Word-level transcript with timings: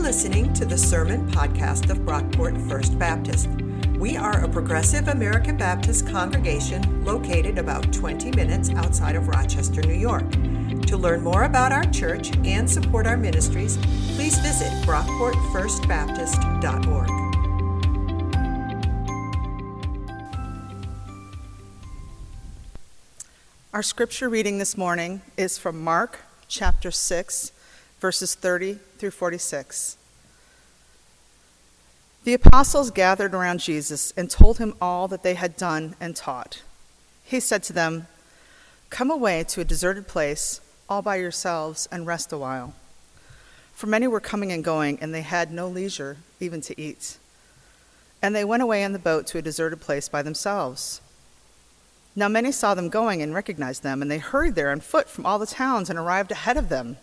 listening 0.00 0.52
to 0.54 0.64
the 0.64 0.78
Sermon 0.78 1.30
Podcast 1.30 1.90
of 1.90 1.98
Brockport 1.98 2.56
First 2.70 2.98
Baptist. 2.98 3.48
We 3.98 4.16
are 4.16 4.42
a 4.42 4.48
progressive 4.48 5.08
American 5.08 5.58
Baptist 5.58 6.08
congregation 6.08 7.04
located 7.04 7.58
about 7.58 7.92
20 7.92 8.30
minutes 8.30 8.70
outside 8.70 9.14
of 9.14 9.28
Rochester, 9.28 9.82
New 9.82 9.92
York. 9.92 10.24
To 10.86 10.96
learn 10.96 11.22
more 11.22 11.44
about 11.44 11.70
our 11.70 11.84
church 11.84 12.34
and 12.46 12.66
support 12.68 13.06
our 13.06 13.16
ministries, 13.18 13.76
please 14.16 14.38
visit 14.38 14.72
brockportfirstbaptist.org. 14.86 17.10
Our 23.74 23.82
scripture 23.82 24.30
reading 24.30 24.56
this 24.56 24.78
morning 24.78 25.20
is 25.36 25.58
from 25.58 25.84
Mark 25.84 26.20
chapter 26.48 26.90
6, 26.90 27.52
verses 28.00 28.34
30 28.34 28.78
through 28.98 29.10
46. 29.10 29.96
The 32.24 32.34
apostles 32.34 32.90
gathered 32.90 33.34
around 33.34 33.60
Jesus 33.60 34.12
and 34.16 34.30
told 34.30 34.58
him 34.58 34.74
all 34.80 35.08
that 35.08 35.22
they 35.22 35.34
had 35.34 35.56
done 35.56 35.94
and 36.00 36.14
taught. 36.14 36.62
He 37.24 37.40
said 37.40 37.62
to 37.64 37.72
them, 37.72 38.08
Come 38.90 39.10
away 39.10 39.44
to 39.44 39.60
a 39.60 39.64
deserted 39.64 40.08
place 40.08 40.60
all 40.88 41.00
by 41.00 41.16
yourselves 41.16 41.88
and 41.92 42.06
rest 42.06 42.32
a 42.32 42.38
while. 42.38 42.74
For 43.72 43.86
many 43.86 44.06
were 44.06 44.20
coming 44.20 44.52
and 44.52 44.64
going, 44.64 44.98
and 45.00 45.14
they 45.14 45.22
had 45.22 45.52
no 45.52 45.68
leisure 45.68 46.18
even 46.40 46.60
to 46.62 46.78
eat. 46.78 47.16
And 48.20 48.34
they 48.34 48.44
went 48.44 48.62
away 48.62 48.82
in 48.82 48.92
the 48.92 48.98
boat 48.98 49.26
to 49.28 49.38
a 49.38 49.42
deserted 49.42 49.80
place 49.80 50.08
by 50.08 50.22
themselves. 50.22 51.00
Now 52.14 52.28
many 52.28 52.52
saw 52.52 52.74
them 52.74 52.88
going 52.88 53.22
and 53.22 53.32
recognized 53.32 53.82
them, 53.82 54.02
and 54.02 54.10
they 54.10 54.18
hurried 54.18 54.56
there 54.56 54.70
on 54.70 54.80
foot 54.80 55.08
from 55.08 55.24
all 55.24 55.38
the 55.38 55.46
towns 55.46 55.88
and 55.88 55.98
arrived 55.98 56.32
ahead 56.32 56.58
of 56.58 56.68
them. 56.68 56.98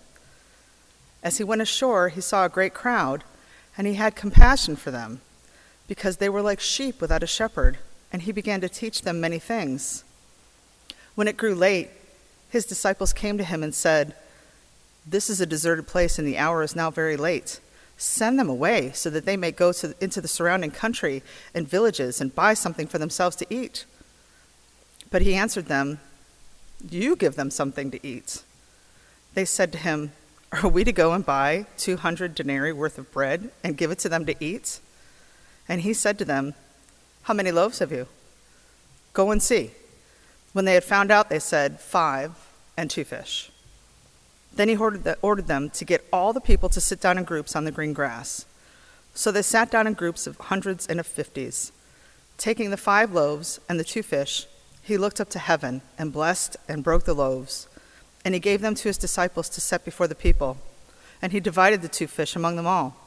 As 1.24 1.38
he 1.38 1.44
went 1.44 1.62
ashore, 1.62 2.10
he 2.10 2.22
saw 2.22 2.46
a 2.46 2.50
great 2.50 2.74
crowd, 2.74 3.24
and 3.78 3.88
he 3.88 3.96
had 3.96 4.16
compassion 4.16 4.76
for 4.76 4.92
them, 4.92 5.22
because 5.88 6.18
they 6.18 6.30
were 6.30 6.42
like 6.42 6.60
sheep 6.60 7.02
without 7.02 7.24
a 7.24 7.28
shepherd, 7.28 7.78
and 8.12 8.22
he 8.22 8.32
began 8.32 8.62
to 8.62 8.70
teach 8.70 9.02
them 9.02 9.20
many 9.20 9.40
things. 9.40 10.04
When 11.16 11.28
it 11.28 11.38
grew 11.38 11.56
late, 11.56 11.90
his 12.50 12.66
disciples 12.66 13.14
came 13.14 13.38
to 13.38 13.44
him 13.44 13.64
and 13.64 13.74
said, 13.74 14.16
This 15.06 15.30
is 15.30 15.42
a 15.42 15.46
deserted 15.46 15.88
place, 15.88 16.18
and 16.18 16.28
the 16.28 16.38
hour 16.38 16.64
is 16.64 16.76
now 16.76 16.92
very 16.92 17.18
late. 17.18 17.60
Send 17.98 18.40
them 18.40 18.50
away 18.50 18.92
so 18.94 19.10
that 19.10 19.26
they 19.26 19.36
may 19.36 19.52
go 19.52 19.72
to, 19.74 19.96
into 20.00 20.22
the 20.22 20.28
surrounding 20.28 20.72
country 20.72 21.24
and 21.54 21.68
villages 21.68 22.22
and 22.22 22.34
buy 22.34 22.54
something 22.54 22.88
for 22.88 23.00
themselves 23.00 23.36
to 23.38 23.48
eat. 23.54 23.86
But 25.10 25.24
he 25.24 25.34
answered 25.36 25.66
them, 25.66 26.00
You 26.90 27.16
give 27.16 27.36
them 27.36 27.50
something 27.50 27.90
to 27.92 28.08
eat. 28.08 28.44
They 29.34 29.46
said 29.46 29.72
to 29.72 29.78
him, 29.80 30.12
Are 30.64 30.70
we 30.70 30.84
to 30.84 30.92
go 30.92 31.14
and 31.14 31.26
buy 31.26 31.66
200 31.78 32.34
denarii 32.34 32.72
worth 32.72 32.98
of 32.98 33.12
bread 33.12 33.52
and 33.64 33.78
give 33.78 33.92
it 33.92 34.00
to 34.00 34.10
them 34.10 34.26
to 34.26 34.36
eat? 34.44 34.80
And 35.68 35.82
he 35.82 35.94
said 35.94 36.18
to 36.18 36.26
them, 36.26 36.56
How 37.24 37.34
many 37.34 37.52
loaves 37.52 37.80
have 37.80 37.92
you? 37.92 38.08
Go 39.14 39.32
and 39.32 39.44
see. 39.44 39.72
When 40.54 40.66
they 40.66 40.74
had 40.74 40.84
found 40.84 41.12
out, 41.12 41.30
they 41.30 41.40
said, 41.40 41.80
Five 41.80 42.32
and 42.76 42.90
two 42.90 43.04
fish. 43.04 43.52
Then 44.56 44.70
he 44.70 44.78
ordered 44.78 45.48
them 45.48 45.70
to 45.70 45.86
get 45.86 46.08
all 46.12 46.34
the 46.34 46.42
people 46.42 46.70
to 46.70 46.82
sit 46.82 47.02
down 47.02 47.20
in 47.20 47.24
groups 47.24 47.56
on 47.56 47.66
the 47.66 47.72
green 47.72 47.94
grass. 47.94 48.46
So 49.14 49.32
they 49.32 49.44
sat 49.44 49.70
down 49.70 49.86
in 49.86 49.94
groups 49.94 50.26
of 50.26 50.38
hundreds 50.38 50.88
and 50.88 51.00
of 51.00 51.06
fifties. 51.06 51.72
Taking 52.38 52.72
the 52.72 52.78
five 52.78 53.12
loaves 53.12 53.60
and 53.70 53.80
the 53.80 53.84
two 53.84 54.02
fish, 54.02 54.48
he 54.82 54.98
looked 54.98 55.22
up 55.22 55.30
to 55.30 55.40
heaven 55.40 55.82
and 56.00 56.14
blessed 56.14 56.58
and 56.68 56.84
broke 56.84 57.04
the 57.04 57.14
loaves. 57.14 57.68
And 58.28 58.34
he 58.34 58.42
gave 58.42 58.60
them 58.60 58.76
to 58.76 58.90
his 58.90 58.98
disciples 58.98 59.48
to 59.48 59.62
set 59.62 59.86
before 59.86 60.06
the 60.06 60.14
people. 60.14 60.58
And 61.22 61.32
he 61.32 61.40
divided 61.40 61.82
the 61.82 61.88
two 61.88 62.08
fish 62.08 62.36
among 62.36 62.58
them 62.58 62.68
all. 62.68 62.98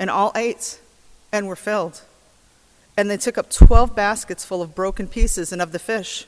And 0.00 0.10
all 0.10 0.32
ate 0.34 0.80
and 1.30 1.46
were 1.46 1.54
filled. 1.54 2.02
And 2.96 3.08
they 3.08 3.18
took 3.18 3.38
up 3.38 3.50
twelve 3.50 3.94
baskets 3.94 4.44
full 4.44 4.60
of 4.60 4.74
broken 4.74 5.06
pieces 5.06 5.52
and 5.52 5.62
of 5.62 5.70
the 5.70 5.78
fish. 5.78 6.26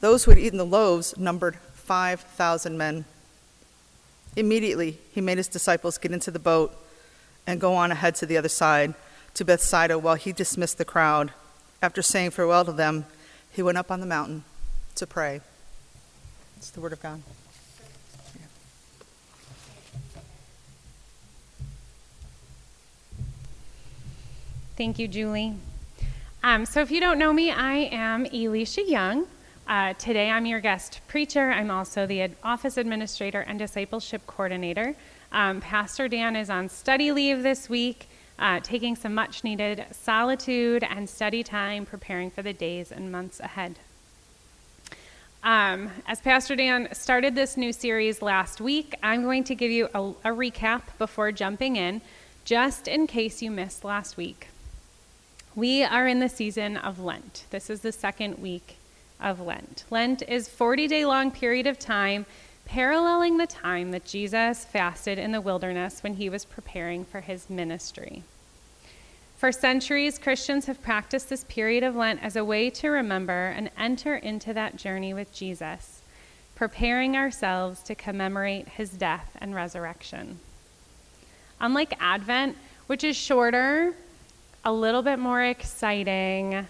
Those 0.00 0.24
who 0.24 0.32
had 0.32 0.40
eaten 0.40 0.58
the 0.58 0.66
loaves 0.66 1.16
numbered 1.16 1.58
5,000 1.74 2.76
men. 2.76 3.04
Immediately, 4.34 4.98
he 5.12 5.20
made 5.20 5.38
his 5.38 5.46
disciples 5.46 5.96
get 5.96 6.10
into 6.10 6.32
the 6.32 6.40
boat 6.40 6.76
and 7.46 7.60
go 7.60 7.76
on 7.76 7.92
ahead 7.92 8.16
to 8.16 8.26
the 8.26 8.36
other 8.36 8.48
side, 8.48 8.94
to 9.34 9.44
Bethsaida, 9.44 9.96
while 9.96 10.16
he 10.16 10.32
dismissed 10.32 10.78
the 10.78 10.84
crowd. 10.84 11.32
After 11.80 12.02
saying 12.02 12.32
farewell 12.32 12.64
to 12.64 12.72
them, 12.72 13.06
he 13.52 13.62
went 13.62 13.78
up 13.78 13.92
on 13.92 14.00
the 14.00 14.06
mountain 14.06 14.42
to 14.96 15.06
pray. 15.06 15.40
It's 16.58 16.70
the 16.70 16.80
word 16.80 16.92
of 16.92 17.00
God. 17.00 17.22
Thank 24.76 24.98
you, 24.98 25.06
Julie. 25.06 25.54
Um, 26.42 26.66
so, 26.66 26.80
if 26.80 26.90
you 26.90 26.98
don't 26.98 27.16
know 27.16 27.32
me, 27.32 27.52
I 27.52 27.88
am 27.92 28.26
Elisha 28.26 28.82
Young. 28.82 29.28
Uh, 29.68 29.92
today, 29.94 30.30
I'm 30.30 30.46
your 30.46 30.58
guest 30.58 31.00
preacher. 31.06 31.52
I'm 31.52 31.70
also 31.70 32.06
the 32.08 32.22
ad- 32.22 32.36
office 32.42 32.76
administrator 32.76 33.42
and 33.42 33.56
discipleship 33.56 34.26
coordinator. 34.26 34.96
Um, 35.30 35.60
Pastor 35.60 36.08
Dan 36.08 36.34
is 36.34 36.50
on 36.50 36.68
study 36.68 37.12
leave 37.12 37.44
this 37.44 37.68
week 37.68 38.08
uh, 38.40 38.58
taking 38.64 38.96
some 38.96 39.14
much 39.14 39.44
needed 39.44 39.86
solitude 39.92 40.82
and 40.82 41.08
study 41.08 41.44
time, 41.44 41.86
preparing 41.86 42.32
for 42.32 42.42
the 42.42 42.52
days 42.52 42.90
and 42.90 43.12
months 43.12 43.38
ahead. 43.38 43.78
Um, 45.42 45.90
as 46.06 46.20
Pastor 46.20 46.56
Dan 46.56 46.88
started 46.92 47.34
this 47.34 47.56
new 47.56 47.72
series 47.72 48.20
last 48.22 48.60
week, 48.60 48.94
I'm 49.02 49.22
going 49.22 49.44
to 49.44 49.54
give 49.54 49.70
you 49.70 49.88
a, 49.94 50.00
a 50.00 50.34
recap 50.34 50.82
before 50.98 51.30
jumping 51.30 51.76
in, 51.76 52.00
just 52.44 52.88
in 52.88 53.06
case 53.06 53.40
you 53.40 53.50
missed 53.50 53.84
last 53.84 54.16
week. 54.16 54.48
We 55.54 55.84
are 55.84 56.06
in 56.08 56.18
the 56.18 56.28
season 56.28 56.76
of 56.76 56.98
Lent. 56.98 57.44
This 57.50 57.70
is 57.70 57.80
the 57.80 57.92
second 57.92 58.38
week 58.38 58.76
of 59.20 59.40
Lent. 59.40 59.84
Lent 59.90 60.22
is 60.22 60.48
40 60.48 60.88
day 60.88 61.04
long 61.04 61.30
period 61.30 61.66
of 61.66 61.78
time 61.78 62.26
paralleling 62.64 63.38
the 63.38 63.46
time 63.46 63.92
that 63.92 64.04
Jesus 64.04 64.64
fasted 64.64 65.18
in 65.18 65.32
the 65.32 65.40
wilderness 65.40 66.02
when 66.02 66.14
he 66.14 66.28
was 66.28 66.44
preparing 66.44 67.04
for 67.04 67.20
his 67.20 67.48
ministry. 67.48 68.22
For 69.38 69.52
centuries, 69.52 70.18
Christians 70.18 70.66
have 70.66 70.82
practiced 70.82 71.28
this 71.28 71.44
period 71.44 71.84
of 71.84 71.94
Lent 71.94 72.20
as 72.24 72.34
a 72.34 72.44
way 72.44 72.70
to 72.70 72.88
remember 72.88 73.54
and 73.56 73.70
enter 73.78 74.16
into 74.16 74.52
that 74.52 74.74
journey 74.74 75.14
with 75.14 75.32
Jesus, 75.32 76.02
preparing 76.56 77.16
ourselves 77.16 77.80
to 77.84 77.94
commemorate 77.94 78.66
his 78.70 78.90
death 78.90 79.36
and 79.40 79.54
resurrection. 79.54 80.40
Unlike 81.60 81.94
Advent, 82.00 82.56
which 82.88 83.04
is 83.04 83.16
shorter, 83.16 83.94
a 84.64 84.72
little 84.72 85.02
bit 85.02 85.20
more 85.20 85.44
exciting, 85.44 86.66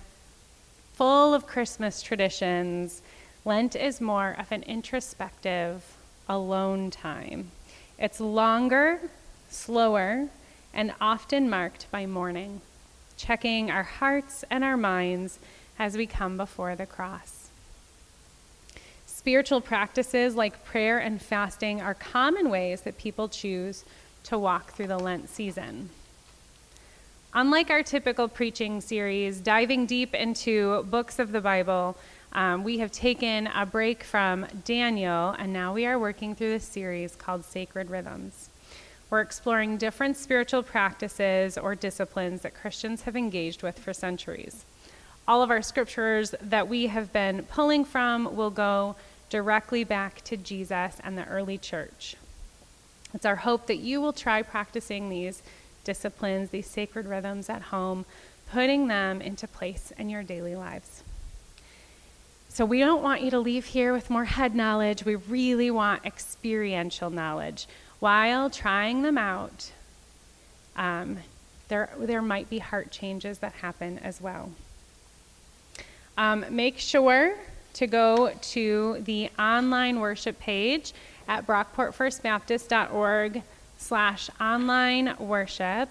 full 0.93 1.33
of 1.33 1.47
Christmas 1.47 2.03
traditions, 2.03 3.01
Lent 3.47 3.77
is 3.77 3.99
more 3.99 4.37
of 4.39 4.53
an 4.53 4.63
introspective, 4.65 5.97
alone 6.29 6.91
time. 6.91 7.51
It's 7.99 8.21
longer, 8.21 9.01
slower, 9.49 10.29
and 10.73 10.93
often 11.01 11.49
marked 11.49 11.91
by 11.91 12.07
mourning, 12.07 12.61
checking 13.17 13.71
our 13.71 13.83
hearts 13.83 14.45
and 14.51 14.63
our 14.63 14.77
minds 14.77 15.39
as 15.79 15.97
we 15.97 16.07
come 16.07 16.37
before 16.37 16.77
the 16.77 16.87
cross. 16.87 17.51
Spiritual 19.07 19.61
practices 19.61 20.35
like 20.37 20.65
prayer 20.65 20.99
and 20.99 21.21
fasting 21.21 21.81
are 21.81 21.95
common 21.95 22.51
ways 22.51 22.83
that 22.83 22.99
people 22.99 23.29
choose 23.29 23.85
to 24.25 24.39
walk 24.39 24.73
through 24.73 24.87
the 24.87 24.99
Lent 24.99 25.29
season. 25.29 25.91
Unlike 27.35 27.71
our 27.71 27.83
typical 27.83 28.27
preaching 28.27 28.81
series, 28.81 29.41
diving 29.41 29.87
deep 29.87 30.15
into 30.15 30.83
books 30.85 31.19
of 31.19 31.33
the 31.33 31.41
Bible, 31.41 31.97
um, 32.33 32.65
we 32.65 32.79
have 32.79 32.93
taken 32.93 33.47
a 33.49 33.67
break 33.67 34.03
from 34.03 34.47
Daniel, 34.65 35.31
and 35.39 35.53
now 35.53 35.75
we 35.75 35.85
are 35.87 35.99
working 35.99 36.35
through 36.35 36.51
this 36.51 36.65
series 36.65 37.15
called 37.17 37.45
Sacred 37.45 37.91
Rhythms. 37.91 38.51
We're 39.11 39.21
exploring 39.21 39.79
different 39.79 40.17
spiritual 40.17 40.63
practices 40.63 41.57
or 41.57 41.75
disciplines 41.75 42.43
that 42.43 42.55
Christians 42.55 43.03
have 43.03 43.17
engaged 43.17 43.63
with 43.63 43.79
for 43.79 43.95
centuries. 43.95 44.65
All 45.27 45.43
of 45.43 45.51
our 45.51 45.63
scriptures 45.63 46.35
that 46.43 46.69
we 46.69 46.89
have 46.89 47.13
been 47.13 47.43
pulling 47.45 47.85
from 47.85 48.37
will 48.37 48.51
go 48.51 48.97
directly 49.31 49.85
back 49.85 50.23
to 50.25 50.37
Jesus 50.37 50.97
and 51.03 51.17
the 51.17 51.27
early 51.27 51.57
church. 51.57 52.17
It's 53.15 53.27
our 53.27 53.37
hope 53.37 53.67
that 53.67 53.79
you 53.79 54.01
will 54.01 54.13
try 54.13 54.43
practicing 54.43 55.09
these 55.09 55.43
disciplines, 55.85 56.51
these 56.51 56.67
sacred 56.67 57.07
rhythms 57.07 57.49
at 57.49 57.63
home, 57.63 58.05
putting 58.51 58.89
them 58.89 59.23
into 59.23 59.49
place 59.49 59.93
in 59.99 60.11
your 60.11 60.23
daily 60.23 60.55
lives. 60.55 61.03
So, 62.51 62.65
we 62.65 62.81
don't 62.81 63.03
want 63.03 63.23
you 63.23 63.31
to 63.31 63.39
leave 63.39 63.67
here 63.67 63.93
with 63.93 64.11
more 64.11 64.25
head 64.25 64.55
knowledge. 64.55 65.05
We 65.05 65.15
really 65.15 65.71
want 65.71 66.05
experiential 66.05 67.09
knowledge. 67.11 67.69
While 68.01 68.51
trying 68.51 69.03
them 69.03 69.19
out, 69.19 69.73
um, 70.77 71.19
there, 71.69 71.91
there 71.99 72.23
might 72.23 72.49
be 72.49 72.59
heart 72.59 72.91
changes 72.91 73.39
that 73.39 73.53
happen 73.55 73.99
as 73.99 74.21
well. 74.21 74.51
Um, 76.17 76.45
make 76.51 76.79
sure 76.79 77.37
to 77.75 77.87
go 77.87 78.33
to 78.41 79.03
the 79.05 79.31
online 79.39 80.01
worship 80.01 80.39
page 80.41 80.93
at 81.29 81.47
brockportfirstbaptist.org 81.47 83.43
slash 83.79 84.31
online 84.41 85.15
worship 85.19 85.89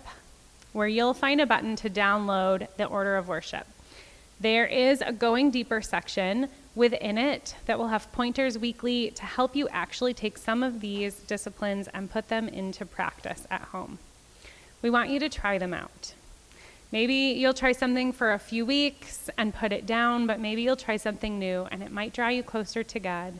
where 0.73 0.87
you'll 0.87 1.13
find 1.13 1.39
a 1.41 1.45
button 1.45 1.75
to 1.77 1.89
download 1.89 2.67
the 2.77 2.85
order 2.85 3.15
of 3.15 3.27
worship. 3.27 3.65
There 4.39 4.65
is 4.65 5.01
a 5.01 5.11
going 5.11 5.49
deeper 5.49 5.81
section 5.81 6.49
within 6.77 7.17
it 7.17 7.55
that 7.65 7.79
will 7.79 7.87
have 7.87 8.11
pointers 8.11 8.57
weekly 8.57 9.09
to 9.11 9.23
help 9.23 9.55
you 9.55 9.67
actually 9.69 10.13
take 10.13 10.37
some 10.37 10.61
of 10.61 10.79
these 10.79 11.15
disciplines 11.15 11.87
and 11.89 12.11
put 12.11 12.29
them 12.29 12.47
into 12.47 12.85
practice 12.85 13.47
at 13.49 13.61
home. 13.61 13.97
We 14.83 14.91
want 14.91 15.09
you 15.09 15.19
to 15.19 15.27
try 15.27 15.57
them 15.57 15.73
out. 15.73 16.13
Maybe 16.91 17.15
you'll 17.15 17.55
try 17.55 17.71
something 17.71 18.13
for 18.13 18.31
a 18.31 18.39
few 18.39 18.65
weeks 18.65 19.29
and 19.37 19.53
put 19.53 19.73
it 19.73 19.85
down, 19.85 20.27
but 20.27 20.39
maybe 20.39 20.61
you'll 20.61 20.77
try 20.77 20.97
something 20.97 21.39
new 21.39 21.67
and 21.71 21.81
it 21.81 21.91
might 21.91 22.13
draw 22.13 22.29
you 22.29 22.43
closer 22.43 22.83
to 22.83 22.99
God 22.99 23.33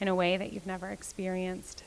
in 0.00 0.06
a 0.08 0.14
way 0.14 0.36
that 0.36 0.52
you've 0.52 0.66
never 0.66 0.88
experienced. 0.88 1.82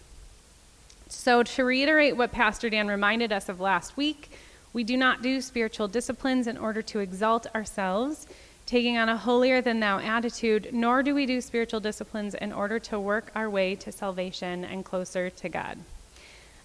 So, 1.07 1.41
to 1.41 1.63
reiterate 1.63 2.17
what 2.17 2.31
Pastor 2.31 2.69
Dan 2.69 2.87
reminded 2.87 3.31
us 3.31 3.49
of 3.49 3.59
last 3.59 3.97
week, 3.97 4.29
we 4.73 4.83
do 4.83 4.95
not 4.95 5.23
do 5.23 5.41
spiritual 5.41 5.87
disciplines 5.87 6.45
in 6.45 6.57
order 6.57 6.83
to 6.83 6.99
exalt 6.99 7.47
ourselves, 7.55 8.27
taking 8.69 8.99
on 8.99 9.09
a 9.09 9.17
holier 9.17 9.61
than 9.61 9.79
thou 9.79 9.97
attitude, 9.97 10.69
nor 10.71 11.01
do 11.01 11.15
we 11.15 11.25
do 11.25 11.41
spiritual 11.41 11.79
disciplines 11.79 12.35
in 12.35 12.53
order 12.53 12.77
to 12.77 12.99
work 12.99 13.31
our 13.33 13.49
way 13.49 13.73
to 13.73 13.91
salvation 13.91 14.63
and 14.63 14.85
closer 14.85 15.27
to 15.27 15.49
God. 15.49 15.75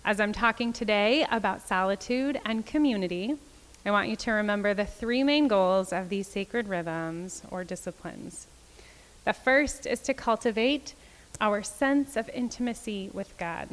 As 0.04 0.20
I'm 0.20 0.34
talking 0.34 0.70
today 0.70 1.26
about 1.30 1.66
solitude 1.66 2.38
and 2.44 2.66
community, 2.66 3.36
I 3.86 3.90
want 3.90 4.10
you 4.10 4.16
to 4.16 4.32
remember 4.32 4.74
the 4.74 4.84
three 4.84 5.24
main 5.24 5.48
goals 5.48 5.94
of 5.94 6.10
these 6.10 6.28
sacred 6.28 6.68
rhythms 6.68 7.40
or 7.50 7.64
disciplines. 7.64 8.48
The 9.24 9.32
first 9.32 9.86
is 9.86 10.00
to 10.00 10.12
cultivate 10.12 10.92
our 11.40 11.62
sense 11.62 12.18
of 12.18 12.28
intimacy 12.34 13.08
with 13.14 13.34
God. 13.38 13.70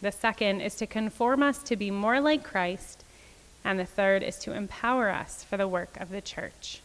The 0.00 0.12
second 0.12 0.60
is 0.60 0.76
to 0.76 0.86
conform 0.86 1.42
us 1.42 1.64
to 1.64 1.74
be 1.74 1.90
more 1.90 2.20
like 2.20 2.44
Christ. 2.44 3.02
And 3.64 3.80
the 3.80 3.84
third 3.84 4.22
is 4.22 4.38
to 4.40 4.52
empower 4.52 5.08
us 5.08 5.42
for 5.42 5.56
the 5.56 5.66
work 5.66 5.96
of 6.00 6.10
the 6.10 6.20
church. 6.20 6.82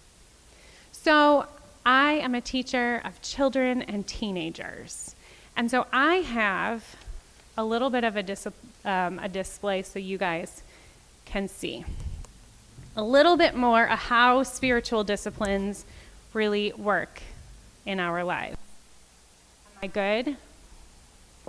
So, 1.03 1.47
I 1.85 2.13
am 2.13 2.33
a 2.33 2.39
teacher 2.39 3.01
of 3.03 3.21
children 3.21 3.81
and 3.81 4.07
teenagers. 4.07 5.17
And 5.53 5.69
so 5.69 5.85
I 5.91 6.15
have 6.15 6.95
a 7.57 7.65
little 7.65 7.89
bit 7.89 8.05
of 8.05 8.15
a, 8.15 8.23
dis- 8.23 8.47
um, 8.85 9.19
a 9.19 9.27
display 9.27 9.81
so 9.81 9.99
you 9.99 10.17
guys 10.17 10.63
can 11.25 11.49
see 11.49 11.83
a 12.95 13.03
little 13.03 13.35
bit 13.35 13.53
more 13.53 13.83
of 13.83 13.99
how 13.99 14.43
spiritual 14.43 15.03
disciplines 15.03 15.83
really 16.33 16.71
work 16.77 17.21
in 17.85 17.99
our 17.99 18.23
lives. 18.23 18.55
Am 19.75 19.79
I 19.83 19.87
good? 19.87 20.37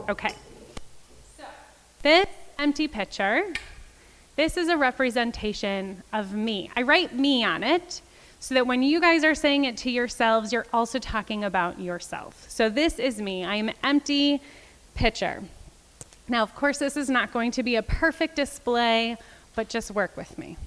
Okay. 0.09 0.35
So, 1.39 1.45
this 2.03 2.27
empty 2.59 2.89
pitcher, 2.89 3.53
this 4.35 4.56
is 4.56 4.67
a 4.67 4.77
representation 4.77 6.03
of 6.12 6.35
me. 6.35 6.73
I 6.75 6.83
write 6.83 7.15
me 7.15 7.45
on 7.45 7.62
it 7.62 8.01
so 8.44 8.55
that 8.55 8.67
when 8.67 8.82
you 8.82 9.00
guys 9.00 9.25
are 9.25 9.35
saying 9.35 9.64
it 9.64 9.75
to 9.79 9.91
yourselves, 9.91 10.52
you're 10.52 10.67
also 10.70 10.99
talking 10.99 11.44
about 11.44 11.81
yourself. 11.81 12.44
So 12.50 12.69
this 12.69 12.99
is 12.99 13.19
me. 13.19 13.43
I 13.43 13.55
am 13.55 13.70
empty 13.82 14.43
pitcher. 14.94 15.43
Now, 16.29 16.43
of 16.43 16.55
course, 16.55 16.76
this 16.76 16.94
is 16.94 17.08
not 17.08 17.32
going 17.32 17.52
to 17.52 17.62
be 17.62 17.76
a 17.76 17.82
perfect 17.82 18.37
display, 18.37 19.17
but 19.55 19.70
just 19.70 19.91
work 19.93 20.14
with 20.14 20.37
me. 20.37 20.58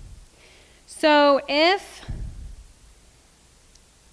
So 0.87 1.39
if 1.47 2.03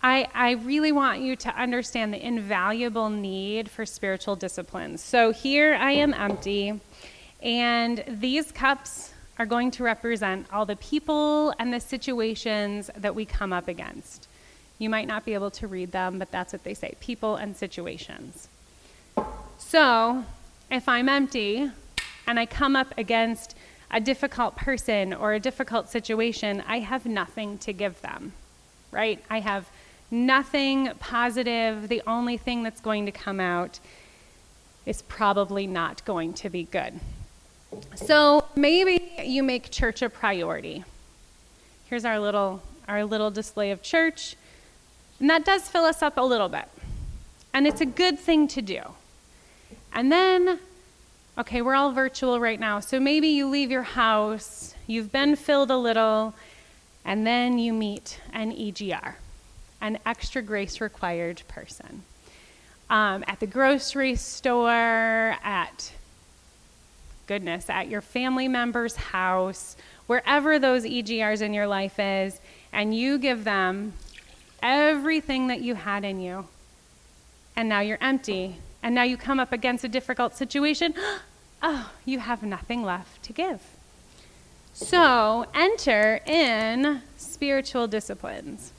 I, 0.03 0.29
I 0.35 0.51
really 0.51 0.93
want 0.93 1.23
you 1.23 1.35
to 1.35 1.49
understand 1.59 2.13
the 2.13 2.23
invaluable 2.23 3.09
need 3.09 3.71
for 3.71 3.87
spiritual 3.87 4.37
disciplines. 4.37 5.01
So 5.03 5.33
here 5.33 5.73
I 5.73 5.93
am 5.93 6.13
empty. 6.13 6.79
And 7.43 8.05
these 8.07 8.53
cups 8.53 9.14
are 9.39 9.47
going 9.47 9.71
to 9.73 9.83
represent 9.83 10.47
all 10.53 10.65
the 10.65 10.77
people 10.77 11.53
and 11.59 11.73
the 11.73 11.81
situations 11.81 12.91
that 12.97 13.15
we 13.15 13.25
come 13.25 13.53
up 13.53 13.69
against. 13.69 14.29
You 14.79 14.89
might 14.89 15.07
not 15.07 15.25
be 15.25 15.35
able 15.35 15.51
to 15.53 15.67
read 15.67 15.93
them, 15.93 16.19
but 16.19 16.31
that's 16.31 16.53
what 16.53 16.65
they 16.65 16.75
say 16.75 16.95
people 17.01 17.37
and 17.37 17.57
situations. 17.57 18.49
So, 19.59 20.25
if 20.71 20.89
I'm 20.89 21.09
empty 21.09 21.71
and 22.27 22.39
I 22.39 22.47
come 22.47 22.77
up 22.77 22.93
against 22.97 23.57
a 23.91 24.01
difficult 24.01 24.57
person 24.57 25.13
or 25.13 25.35
a 25.35 25.41
difficult 25.41 25.89
situation, 25.89 26.63
I 26.67 26.81
have 26.81 27.07
nothing 27.07 27.59
to 27.59 27.73
give 27.73 28.01
them, 28.03 28.33
right? 28.91 29.23
I 29.31 29.41
have 29.41 29.69
nothing 30.11 30.91
positive. 30.99 31.89
The 31.89 32.03
only 32.07 32.37
thing 32.37 32.63
that's 32.63 32.81
going 32.81 33.07
to 33.07 33.13
come 33.13 33.41
out 33.41 33.79
is 34.87 35.03
probably 35.03 35.67
not 35.67 36.05
going 36.05 36.35
to 36.35 36.51
be 36.51 36.65
good. 36.65 37.01
So 37.97 38.47
maybe 38.57 39.13
you 39.25 39.43
make 39.43 39.71
church 39.71 40.03
a 40.03 40.09
priority. 40.09 40.85
Here's 41.87 42.05
our 42.05 42.19
little 42.19 42.63
our 42.87 43.05
little 43.05 43.31
display 43.31 43.71
of 43.71 43.83
church. 43.83 44.37
And 45.21 45.31
that 45.31 45.45
does 45.45 45.69
fill 45.69 45.85
us 45.85 46.03
up 46.03 46.19
a 46.19 46.23
little 46.23 46.49
bit. 46.49 46.69
And 47.53 47.67
it's 47.67 47.81
a 47.81 47.87
good 47.87 48.19
thing 48.19 48.47
to 48.49 48.61
do. 48.61 48.83
And 49.93 50.11
then 50.11 50.59
okay, 51.37 51.63
we're 51.63 51.75
all 51.75 51.93
virtual 51.93 52.39
right 52.41 52.61
now. 52.61 52.81
So 52.81 53.01
maybe 53.01 53.29
you 53.29 53.49
leave 53.49 53.71
your 53.71 53.83
house, 53.83 54.75
you've 54.87 55.11
been 55.11 55.37
filled 55.37 55.71
a 55.71 55.77
little, 55.77 56.35
and 57.05 57.27
then 57.27 57.59
you 57.59 57.73
meet 57.73 58.21
an 58.33 58.53
EGR, 58.53 59.15
an 59.81 59.99
extra 60.07 60.43
grace 60.43 60.81
required 60.81 61.43
person. 61.49 62.03
Um, 62.89 63.25
at 63.27 63.41
the 63.41 63.47
grocery 63.47 64.15
store, 64.15 65.37
at 65.43 65.93
goodness, 67.27 67.69
at 67.71 67.89
your 67.89 68.01
family 68.01 68.49
member's 68.49 68.97
house, 68.97 69.77
wherever 70.07 70.59
those 70.59 70.85
EGRs 70.85 71.41
in 71.41 71.55
your 71.55 71.67
life 71.67 71.99
is, 71.99 72.41
and 72.73 72.95
you 72.95 73.19
give 73.19 73.45
them 73.45 73.93
everything 74.63 75.49
that 75.49 75.61
you 75.61 75.75
had 75.75 76.05
in 76.05 76.21
you, 76.21 76.47
and 77.57 77.69
now 77.69 77.81
you're 77.81 77.99
empty, 78.01 78.57
and 78.83 78.95
now 78.95 79.03
you 79.03 79.17
come 79.17 79.41
up 79.41 79.53
against 79.53 79.85
a 79.85 79.89
difficult 79.89 80.35
situation, 80.35 80.95
oh, 81.63 81.91
you 82.05 82.19
have 82.19 82.43
nothing 82.43 82.83
left 82.83 83.23
to 83.23 83.33
give. 83.33 83.61
So 84.73 85.47
enter 85.55 86.21
in 86.27 87.03
spiritual 87.17 87.87
disciplines. 87.87 88.73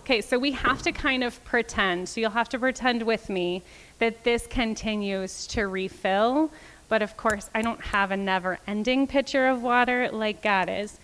Okay, 0.00 0.20
so 0.20 0.38
we 0.38 0.52
have 0.52 0.82
to 0.82 0.92
kind 0.92 1.22
of 1.22 1.44
pretend, 1.44 2.08
so 2.08 2.20
you'll 2.20 2.30
have 2.30 2.48
to 2.48 2.58
pretend 2.58 3.02
with 3.02 3.28
me 3.28 3.62
that 3.98 4.24
this 4.24 4.48
continues 4.48 5.46
to 5.48 5.68
refill 5.68 6.50
but 6.92 7.00
of 7.00 7.16
course, 7.16 7.48
I 7.54 7.62
don't 7.62 7.80
have 7.80 8.10
a 8.10 8.18
never 8.18 8.58
ending 8.66 9.06
pitcher 9.06 9.48
of 9.48 9.62
water 9.62 10.10
like 10.12 10.42
God 10.42 10.68
is. 10.68 10.98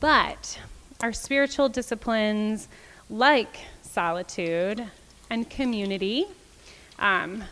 But 0.00 0.58
our 1.00 1.12
spiritual 1.12 1.68
disciplines, 1.68 2.66
like 3.08 3.56
solitude 3.82 4.84
and 5.30 5.48
community, 5.48 6.24
um, 6.98 7.44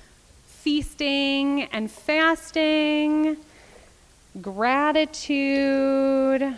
feasting 0.48 1.68
and 1.70 1.88
fasting, 1.88 3.36
gratitude, 4.42 6.56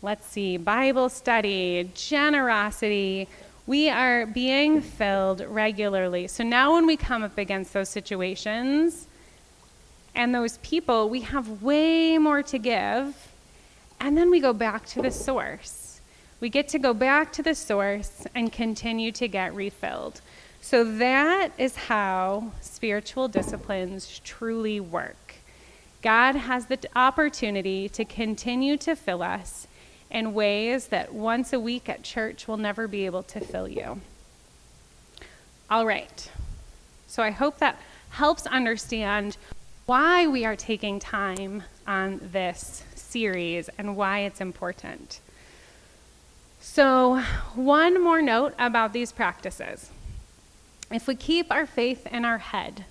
let's 0.00 0.28
see, 0.28 0.58
Bible 0.58 1.08
study, 1.08 1.90
generosity. 1.96 3.26
We 3.66 3.90
are 3.90 4.26
being 4.26 4.80
filled 4.80 5.40
regularly. 5.40 6.28
So 6.28 6.44
now, 6.44 6.74
when 6.74 6.86
we 6.86 6.96
come 6.96 7.24
up 7.24 7.36
against 7.36 7.72
those 7.72 7.88
situations, 7.88 9.08
and 10.14 10.34
those 10.34 10.58
people, 10.58 11.08
we 11.08 11.20
have 11.22 11.62
way 11.62 12.18
more 12.18 12.42
to 12.42 12.58
give. 12.58 13.28
And 14.00 14.16
then 14.16 14.30
we 14.30 14.40
go 14.40 14.52
back 14.52 14.86
to 14.86 15.02
the 15.02 15.10
source. 15.10 16.00
We 16.40 16.48
get 16.48 16.68
to 16.68 16.78
go 16.78 16.94
back 16.94 17.32
to 17.34 17.42
the 17.42 17.54
source 17.54 18.26
and 18.34 18.52
continue 18.52 19.12
to 19.12 19.28
get 19.28 19.54
refilled. 19.54 20.20
So 20.62 20.84
that 20.98 21.52
is 21.58 21.76
how 21.76 22.52
spiritual 22.60 23.28
disciplines 23.28 24.20
truly 24.24 24.80
work. 24.80 25.34
God 26.02 26.34
has 26.34 26.66
the 26.66 26.78
opportunity 26.96 27.88
to 27.90 28.04
continue 28.04 28.76
to 28.78 28.96
fill 28.96 29.22
us 29.22 29.66
in 30.10 30.32
ways 30.32 30.88
that 30.88 31.12
once 31.12 31.52
a 31.52 31.60
week 31.60 31.88
at 31.88 32.02
church 32.02 32.48
will 32.48 32.56
never 32.56 32.88
be 32.88 33.06
able 33.06 33.22
to 33.22 33.40
fill 33.40 33.68
you. 33.68 34.00
All 35.70 35.86
right. 35.86 36.30
So 37.06 37.22
I 37.22 37.30
hope 37.30 37.58
that 37.58 37.80
helps 38.10 38.46
understand 38.46 39.36
why 39.90 40.24
we 40.24 40.44
are 40.44 40.54
taking 40.54 41.00
time 41.00 41.64
on 41.84 42.20
this 42.22 42.84
series 42.94 43.68
and 43.76 43.96
why 43.96 44.20
it's 44.20 44.40
important. 44.40 45.18
So, 46.60 47.20
one 47.56 48.00
more 48.00 48.22
note 48.22 48.54
about 48.56 48.92
these 48.92 49.10
practices. 49.10 49.90
If 50.92 51.08
we 51.08 51.16
keep 51.16 51.50
our 51.50 51.66
faith 51.66 52.06
in 52.06 52.24
our 52.24 52.38
head, 52.38 52.84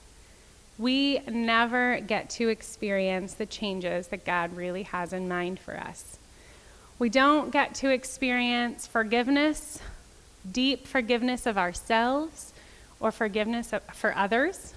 we 0.77 1.19
never 1.19 2.01
get 2.01 2.29
to 2.31 2.49
experience 2.49 3.33
the 3.33 3.45
changes 3.45 4.07
that 4.07 4.25
God 4.25 4.57
really 4.57 4.83
has 4.83 5.13
in 5.13 5.29
mind 5.29 5.57
for 5.61 5.77
us. 5.77 6.17
We 6.99 7.07
don't 7.07 7.49
get 7.49 7.75
to 7.75 7.89
experience 7.89 8.87
forgiveness, 8.87 9.79
deep 10.51 10.85
forgiveness 10.85 11.45
of 11.45 11.57
ourselves, 11.57 12.51
or 12.99 13.13
forgiveness 13.13 13.73
for 13.93 14.13
others 14.17 14.73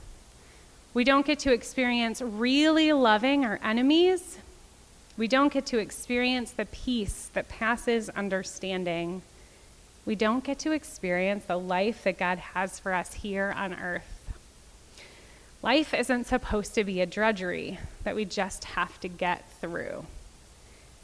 We 0.94 1.04
don't 1.04 1.24
get 1.24 1.38
to 1.40 1.52
experience 1.52 2.20
really 2.20 2.92
loving 2.92 3.46
our 3.46 3.58
enemies. 3.62 4.38
We 5.16 5.26
don't 5.26 5.52
get 5.52 5.64
to 5.66 5.78
experience 5.78 6.50
the 6.50 6.66
peace 6.66 7.30
that 7.32 7.48
passes 7.48 8.10
understanding. 8.10 9.22
We 10.04 10.16
don't 10.16 10.44
get 10.44 10.58
to 10.60 10.72
experience 10.72 11.46
the 11.46 11.58
life 11.58 12.04
that 12.04 12.18
God 12.18 12.38
has 12.38 12.78
for 12.78 12.92
us 12.92 13.14
here 13.14 13.54
on 13.56 13.72
earth. 13.72 14.32
Life 15.62 15.94
isn't 15.94 16.26
supposed 16.26 16.74
to 16.74 16.84
be 16.84 17.00
a 17.00 17.06
drudgery 17.06 17.78
that 18.04 18.16
we 18.16 18.26
just 18.26 18.64
have 18.64 19.00
to 19.00 19.08
get 19.08 19.48
through. 19.60 20.04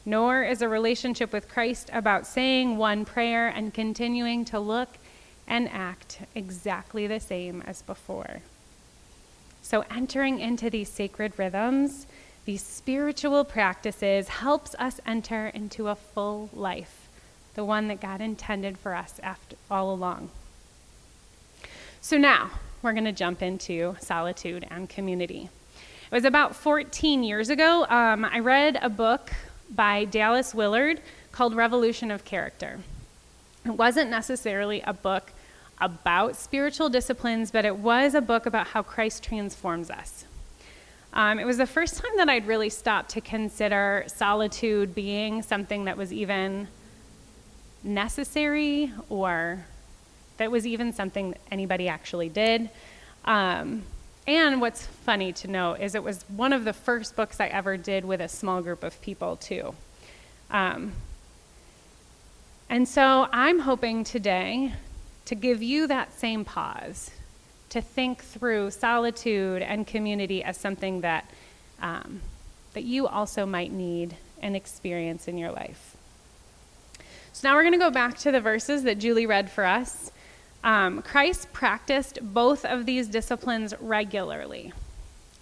Nor 0.05 0.43
is 0.43 0.61
a 0.61 0.69
relationship 0.69 1.33
with 1.33 1.49
Christ 1.49 1.89
about 1.93 2.27
saying 2.27 2.77
one 2.77 3.05
prayer 3.05 3.47
and 3.47 3.73
continuing 3.73 4.45
to 4.45 4.59
look 4.59 4.89
and 5.47 5.67
act 5.69 6.19
exactly 6.35 7.07
the 7.07 7.19
same 7.19 7.63
as 7.63 7.81
before. 7.81 8.41
So, 9.61 9.85
entering 9.91 10.39
into 10.39 10.69
these 10.69 10.89
sacred 10.89 11.37
rhythms, 11.37 12.07
these 12.45 12.63
spiritual 12.63 13.43
practices, 13.43 14.27
helps 14.27 14.73
us 14.75 14.99
enter 15.05 15.47
into 15.47 15.87
a 15.87 15.95
full 15.95 16.49
life, 16.53 17.07
the 17.53 17.63
one 17.63 17.87
that 17.89 18.01
God 18.01 18.21
intended 18.21 18.77
for 18.77 18.95
us 18.95 19.19
after, 19.21 19.55
all 19.69 19.93
along. 19.93 20.29
So, 22.01 22.17
now 22.17 22.51
we're 22.81 22.93
going 22.93 23.05
to 23.05 23.11
jump 23.11 23.41
into 23.41 23.95
solitude 23.99 24.65
and 24.71 24.89
community. 24.89 25.49
It 26.11 26.15
was 26.15 26.25
about 26.25 26.55
14 26.55 27.23
years 27.23 27.49
ago. 27.49 27.85
Um, 27.87 28.25
I 28.25 28.39
read 28.39 28.79
a 28.81 28.89
book 28.89 29.31
by 29.69 30.05
Dallas 30.05 30.55
Willard 30.55 31.01
called 31.31 31.55
Revolution 31.55 32.09
of 32.09 32.25
Character. 32.25 32.79
It 33.65 33.71
wasn't 33.71 34.09
necessarily 34.09 34.81
a 34.81 34.93
book 34.93 35.31
about 35.81 36.35
spiritual 36.35 36.89
disciplines, 36.89 37.51
but 37.51 37.65
it 37.65 37.77
was 37.77 38.13
a 38.13 38.21
book 38.21 38.45
about 38.45 38.67
how 38.67 38.83
Christ 38.83 39.23
transforms 39.23 39.89
us. 39.89 40.25
Um, 41.13 41.39
it 41.39 41.45
was 41.45 41.57
the 41.57 41.65
first 41.65 41.97
time 41.97 42.11
that 42.17 42.29
I'd 42.29 42.45
really 42.45 42.69
stopped 42.69 43.11
to 43.11 43.21
consider 43.21 44.03
solitude 44.07 44.93
being 44.93 45.41
something 45.41 45.85
that 45.85 45.97
was 45.97 46.13
even 46.13 46.67
necessary 47.83 48.91
or 49.09 49.65
that 50.37 50.51
was 50.51 50.67
even 50.67 50.93
something 50.93 51.31
that 51.31 51.41
anybody 51.51 51.87
actually 51.87 52.29
did. 52.29 52.69
Um, 53.25 53.83
and 54.27 54.61
what's 54.61 54.85
funny 54.85 55.33
to 55.33 55.47
note 55.47 55.79
is 55.79 55.95
it 55.95 56.03
was 56.03 56.23
one 56.29 56.53
of 56.53 56.63
the 56.63 56.73
first 56.73 57.15
books 57.15 57.39
I 57.39 57.47
ever 57.47 57.77
did 57.77 58.05
with 58.05 58.21
a 58.21 58.27
small 58.27 58.61
group 58.61 58.83
of 58.83 59.01
people, 59.01 59.37
too. 59.37 59.73
Um, 60.51 60.93
and 62.69 62.87
so 62.87 63.27
I'm 63.31 63.59
hoping 63.59 64.03
today 64.03 64.73
to 65.29 65.35
give 65.35 65.61
you 65.61 65.85
that 65.85 66.11
same 66.11 66.43
pause, 66.43 67.11
to 67.69 67.79
think 67.79 68.23
through 68.23 68.71
solitude 68.71 69.61
and 69.61 69.85
community 69.85 70.43
as 70.43 70.57
something 70.57 71.01
that, 71.01 71.29
um, 71.83 72.19
that 72.73 72.83
you 72.83 73.05
also 73.05 73.45
might 73.45 73.71
need 73.71 74.17
and 74.41 74.55
experience 74.55 75.27
in 75.27 75.37
your 75.37 75.51
life. 75.51 75.95
So 77.31 77.47
now 77.47 77.53
we're 77.53 77.61
going 77.61 77.73
to 77.73 77.77
go 77.77 77.91
back 77.91 78.17
to 78.17 78.31
the 78.31 78.41
verses 78.41 78.81
that 78.85 78.97
Julie 78.97 79.27
read 79.27 79.51
for 79.51 79.65
us. 79.65 80.11
Um, 80.63 81.03
Christ 81.03 81.53
practiced 81.53 82.17
both 82.23 82.65
of 82.65 82.87
these 82.87 83.07
disciplines 83.07 83.75
regularly. 83.79 84.73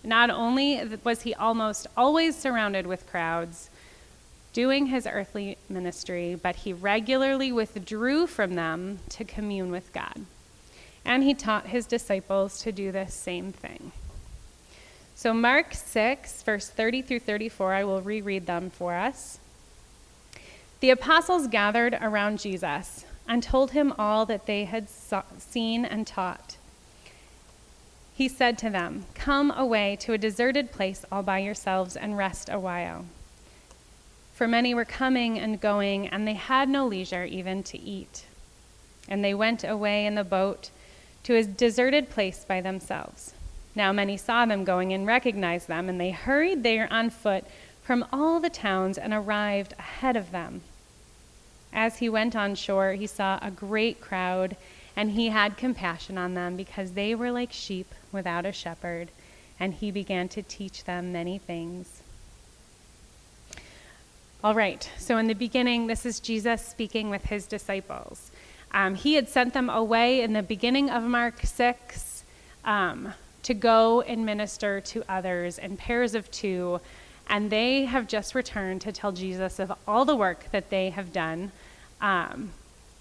Not 0.03 0.29
only 0.29 0.83
was 1.05 1.21
he 1.21 1.33
almost 1.33 1.87
always 1.95 2.35
surrounded 2.35 2.87
with 2.87 3.09
crowds, 3.09 3.69
doing 4.57 4.87
his 4.87 5.05
earthly 5.05 5.55
ministry, 5.69 6.33
but 6.33 6.55
he 6.55 6.73
regularly 6.73 7.51
withdrew 7.51 8.25
from 8.25 8.55
them 8.55 8.97
to 9.07 9.23
commune 9.23 9.69
with 9.69 9.93
God. 9.93 10.25
And 11.05 11.21
he 11.21 11.35
taught 11.35 11.67
his 11.67 11.85
disciples 11.85 12.59
to 12.63 12.71
do 12.71 12.91
the 12.91 13.05
same 13.05 13.51
thing. 13.51 13.91
So, 15.13 15.31
Mark 15.31 15.75
6, 15.75 16.41
verse 16.41 16.69
30 16.69 17.03
through 17.03 17.19
34, 17.19 17.75
I 17.75 17.83
will 17.83 18.01
reread 18.01 18.47
them 18.47 18.71
for 18.71 18.95
us. 18.95 19.37
The 20.79 20.89
apostles 20.89 21.45
gathered 21.45 21.95
around 22.01 22.39
Jesus 22.39 23.05
and 23.27 23.43
told 23.43 23.73
him 23.73 23.93
all 23.99 24.25
that 24.25 24.47
they 24.47 24.65
had 24.65 24.87
seen 24.89 25.85
and 25.85 26.07
taught. 26.07 26.57
He 28.15 28.27
said 28.27 28.57
to 28.57 28.71
them, 28.71 29.05
Come 29.13 29.51
away 29.51 29.97
to 29.97 30.13
a 30.13 30.17
deserted 30.17 30.71
place 30.71 31.05
all 31.11 31.21
by 31.21 31.37
yourselves 31.37 31.95
and 31.95 32.17
rest 32.17 32.49
a 32.51 32.59
while 32.59 33.05
for 34.37 34.47
many 34.47 34.71
were 34.75 34.85
coming 34.85 35.39
and 35.39 35.59
going, 35.59 36.07
and 36.07 36.27
they 36.27 36.35
had 36.35 36.69
no 36.69 36.85
leisure 36.85 37.25
even 37.25 37.63
to 37.63 37.79
eat. 37.79 38.25
And 39.09 39.25
they 39.25 39.33
went 39.33 39.63
away 39.63 40.05
in 40.05 40.13
the 40.13 40.23
boat 40.23 40.69
to 41.23 41.35
a 41.35 41.43
deserted 41.43 42.11
place 42.11 42.45
by 42.45 42.61
themselves. 42.61 43.33
Now 43.73 43.91
many 43.91 44.15
saw 44.15 44.45
them 44.45 44.63
going 44.63 44.93
and 44.93 45.07
recognized 45.07 45.67
them, 45.67 45.89
and 45.89 45.99
they 45.99 46.11
hurried 46.11 46.61
there 46.61 46.87
on 46.93 47.09
foot 47.09 47.45
from 47.81 48.05
all 48.13 48.39
the 48.39 48.51
towns 48.51 48.99
and 48.99 49.11
arrived 49.11 49.73
ahead 49.79 50.15
of 50.15 50.29
them. 50.29 50.61
As 51.73 51.97
he 51.97 52.07
went 52.07 52.35
on 52.35 52.53
shore, 52.53 52.91
he 52.91 53.07
saw 53.07 53.39
a 53.41 53.49
great 53.49 53.99
crowd, 53.99 54.55
and 54.95 55.11
he 55.11 55.29
had 55.29 55.57
compassion 55.57 56.15
on 56.15 56.35
them 56.35 56.55
because 56.55 56.91
they 56.91 57.15
were 57.15 57.31
like 57.31 57.51
sheep 57.51 57.91
without 58.11 58.45
a 58.45 58.51
shepherd, 58.51 59.09
and 59.59 59.73
he 59.73 59.89
began 59.89 60.29
to 60.29 60.43
teach 60.43 60.83
them 60.83 61.11
many 61.11 61.39
things. 61.39 62.03
All 64.43 64.53
right, 64.53 64.87
so 64.99 65.17
in 65.17 65.25
the 65.25 65.33
beginning, 65.33 65.87
this 65.87 66.05
is 66.05 66.19
Jesus 66.19 66.61
speaking 66.61 67.09
with 67.09 67.23
his 67.23 67.47
disciples. 67.47 68.29
Um, 68.71 68.93
he 68.93 69.15
had 69.15 69.27
sent 69.27 69.55
them 69.55 69.67
away 69.67 70.21
in 70.21 70.33
the 70.33 70.43
beginning 70.43 70.91
of 70.91 71.01
Mark 71.01 71.41
6 71.43 72.23
um, 72.63 73.13
to 73.41 73.55
go 73.55 74.01
and 74.01 74.27
minister 74.27 74.79
to 74.79 75.03
others 75.09 75.57
in 75.57 75.75
pairs 75.75 76.13
of 76.13 76.29
two, 76.29 76.79
and 77.27 77.49
they 77.49 77.85
have 77.85 78.07
just 78.07 78.35
returned 78.35 78.81
to 78.81 78.91
tell 78.91 79.11
Jesus 79.11 79.57
of 79.57 79.71
all 79.87 80.05
the 80.05 80.15
work 80.15 80.51
that 80.51 80.69
they 80.69 80.91
have 80.91 81.11
done. 81.11 81.51
Um, 81.99 82.51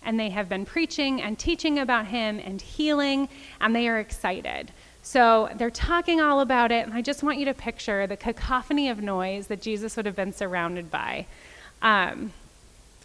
and 0.03 0.19
they 0.19 0.31
have 0.31 0.49
been 0.49 0.65
preaching 0.65 1.21
and 1.21 1.39
teaching 1.39 1.79
about 1.79 2.07
him 2.07 2.41
and 2.43 2.63
healing, 2.63 3.29
and 3.61 3.77
they 3.77 3.89
are 3.89 3.99
excited. 3.99 4.73
So 5.07 5.49
they're 5.55 5.71
talking 5.71 6.21
all 6.21 6.41
about 6.41 6.73
it, 6.73 6.85
and 6.85 6.93
I 6.93 7.01
just 7.01 7.23
want 7.23 7.39
you 7.39 7.45
to 7.45 7.55
picture 7.55 8.09
the 8.09 8.17
cacophony 8.17 8.89
of 8.89 9.01
noise 9.01 9.47
that 9.47 9.63
Jesus 9.63 9.97
would 9.97 10.05
have 10.05 10.17
been 10.17 10.33
surrounded 10.33 10.91
by. 10.91 11.27
Um, 11.81 12.33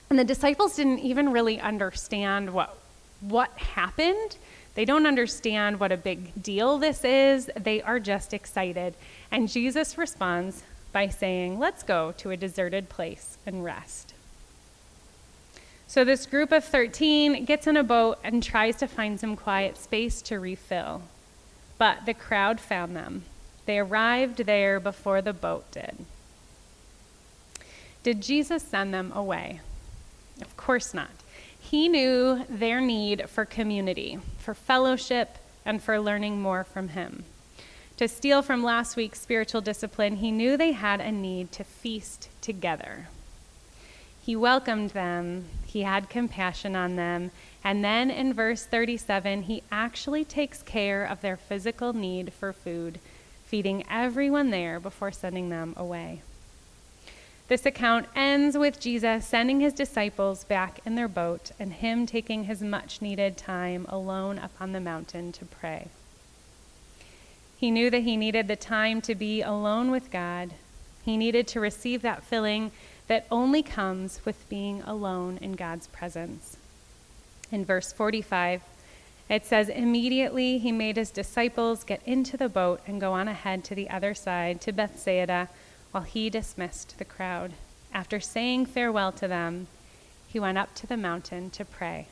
and 0.10 0.18
the 0.18 0.24
disciples 0.24 0.76
didn't 0.76 0.98
even 1.02 1.32
really 1.32 1.60
understand 1.60 2.56
what, 2.56 2.76
what 3.20 3.52
happened. 3.52 4.36
They 4.74 4.84
don't 4.84 5.06
understand 5.06 5.80
what 5.80 5.92
a 5.92 5.96
big 5.96 6.42
deal 6.42 6.80
this 6.80 7.04
is. 7.04 7.52
They 7.56 7.84
are 7.84 8.00
just 8.00 8.34
excited. 8.34 8.96
And 9.30 9.48
Jesus 9.48 9.96
responds 9.96 10.64
by 10.92 11.08
saying, 11.08 11.60
Let's 11.60 11.84
go 11.84 12.14
to 12.18 12.32
a 12.32 12.36
deserted 12.36 12.90
place 12.90 13.38
and 13.46 13.64
rest. 13.64 14.16
So, 15.86 16.04
this 16.04 16.26
group 16.26 16.52
of 16.52 16.64
13 16.64 17.46
gets 17.46 17.68
in 17.68 17.78
a 17.78 17.84
boat 17.84 18.18
and 18.24 18.42
tries 18.42 18.78
to 18.78 18.88
find 18.88 19.20
some 19.20 19.36
quiet 19.36 19.78
space 19.78 20.24
to 20.24 20.40
refill. 20.40 21.04
But 21.82 22.06
the 22.06 22.14
crowd 22.14 22.60
found 22.60 22.96
them. 22.96 23.24
They 23.66 23.80
arrived 23.80 24.46
there 24.46 24.80
before 24.80 25.20
the 25.20 25.34
boat 25.34 25.72
did. 25.72 26.06
Did 28.04 28.22
Jesus 28.22 28.62
send 28.62 28.94
them 28.94 29.12
away? 29.16 29.62
Of 30.42 30.56
course 30.56 30.94
not. 30.94 31.10
He 31.60 31.90
knew 31.90 32.46
their 32.48 32.82
need 32.82 33.28
for 33.28 33.46
community, 33.46 34.20
for 34.38 34.54
fellowship, 34.54 35.40
and 35.66 35.82
for 35.82 36.00
learning 36.00 36.40
more 36.40 36.64
from 36.64 36.90
Him. 36.90 37.24
To 37.98 38.08
steal 38.08 38.44
from 38.44 38.64
last 38.64 38.96
week's 38.96 39.20
spiritual 39.20 39.62
discipline, 39.62 40.18
he 40.18 40.30
knew 40.30 40.58
they 40.58 40.74
had 40.74 41.02
a 41.02 41.12
need 41.12 41.52
to 41.54 41.64
feast 41.64 42.30
together. 42.42 43.08
He 44.24 44.36
welcomed 44.36 44.92
them, 44.92 45.46
he 45.66 45.82
had 45.82 46.12
compassion 46.12 46.76
on 46.76 46.96
them, 46.96 47.32
and 47.64 47.84
then 47.84 48.10
in 48.10 48.34
verse 48.34 48.66
37, 48.66 49.44
he 49.44 49.64
actually 49.72 50.26
takes 50.26 50.64
care 50.64 51.06
of 51.06 51.22
their 51.22 51.38
physical 51.38 51.94
need 51.94 52.34
for 52.34 52.54
food, 52.54 53.00
feeding 53.46 53.84
everyone 53.90 54.50
there 54.50 54.80
before 54.80 55.12
sending 55.12 55.50
them 55.50 55.74
away. 55.78 56.22
This 57.48 57.66
account 57.66 58.08
ends 58.16 58.58
with 58.58 58.80
Jesus 58.80 59.26
sending 59.26 59.60
his 59.60 59.74
disciples 59.74 60.44
back 60.46 60.80
in 60.86 60.96
their 60.96 61.10
boat 61.10 61.52
and 61.60 61.74
him 61.74 62.06
taking 62.06 62.46
his 62.46 62.62
much 62.62 63.02
needed 63.02 63.38
time 63.38 63.86
alone 63.90 64.40
upon 64.40 64.72
the 64.72 64.80
mountain 64.80 65.32
to 65.34 65.46
pray. 65.46 65.90
He 67.58 67.70
knew 67.70 67.90
that 67.92 68.04
he 68.04 68.18
needed 68.18 68.48
the 68.48 68.56
time 68.56 69.02
to 69.02 69.14
be 69.14 69.42
alone 69.42 69.92
with 69.92 70.10
God. 70.10 70.52
He 71.04 71.18
needed 71.18 71.48
to 71.50 71.60
receive 71.60 72.02
that 72.02 72.24
filling 72.24 72.72
that 73.08 73.28
only 73.30 73.62
comes 73.62 74.22
with 74.26 74.50
being 74.50 74.82
alone 74.84 75.38
in 75.42 75.54
God's 75.54 75.88
presence 75.88 76.58
in 77.52 77.66
verse 77.66 77.92
45. 77.92 78.62
It 79.30 79.46
says, 79.46 79.70
Immediately 79.70 80.58
he 80.58 80.72
made 80.72 80.98
his 80.98 81.12
disciples 81.12 81.84
get 81.84 82.02
into 82.06 82.36
the 82.36 82.50
boat 82.50 82.82
and 82.86 83.00
go 83.00 83.14
on 83.14 83.28
ahead 83.28 83.64
to 83.66 83.76
the 83.76 83.90
other 83.90 84.14
side, 84.14 84.60
to 84.62 84.72
Bethsaida, 84.72 85.50
while 85.92 86.04
he 86.04 86.30
dismissed 86.30 86.98
the 86.98 87.06
crowd. 87.06 87.54
After 87.94 88.20
saying 88.20 88.66
farewell 88.66 89.12
to 89.14 89.28
them, 89.28 89.68
he 90.28 90.40
went 90.40 90.58
up 90.58 90.74
to 90.76 90.88
the 90.88 90.98
mountain 90.98 91.50
to 91.52 91.66
pray. 91.66 92.08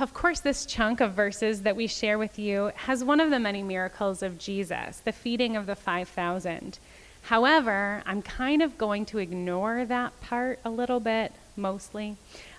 of 0.00 0.14
course, 0.14 0.40
this 0.40 0.66
chunk 0.66 1.00
of 1.00 1.12
verses 1.12 1.62
that 1.62 1.76
we 1.76 1.86
share 1.86 2.18
with 2.18 2.38
you 2.38 2.70
has 2.74 3.04
one 3.04 3.20
of 3.20 3.30
the 3.30 3.38
many 3.38 3.62
miracles 3.62 4.22
of 4.22 4.38
Jesus, 4.38 4.98
the 4.98 5.12
feeding 5.12 5.56
of 5.56 5.66
the 5.66 5.76
5,000. 5.76 6.78
However, 7.22 8.02
I'm 8.04 8.22
kind 8.22 8.62
of 8.62 8.76
going 8.76 9.06
to 9.06 9.18
ignore 9.18 9.84
that 9.86 10.18
part 10.20 10.60
a 10.64 10.70
little 10.70 11.00
bit, 11.00 11.32
mostly. 11.56 12.16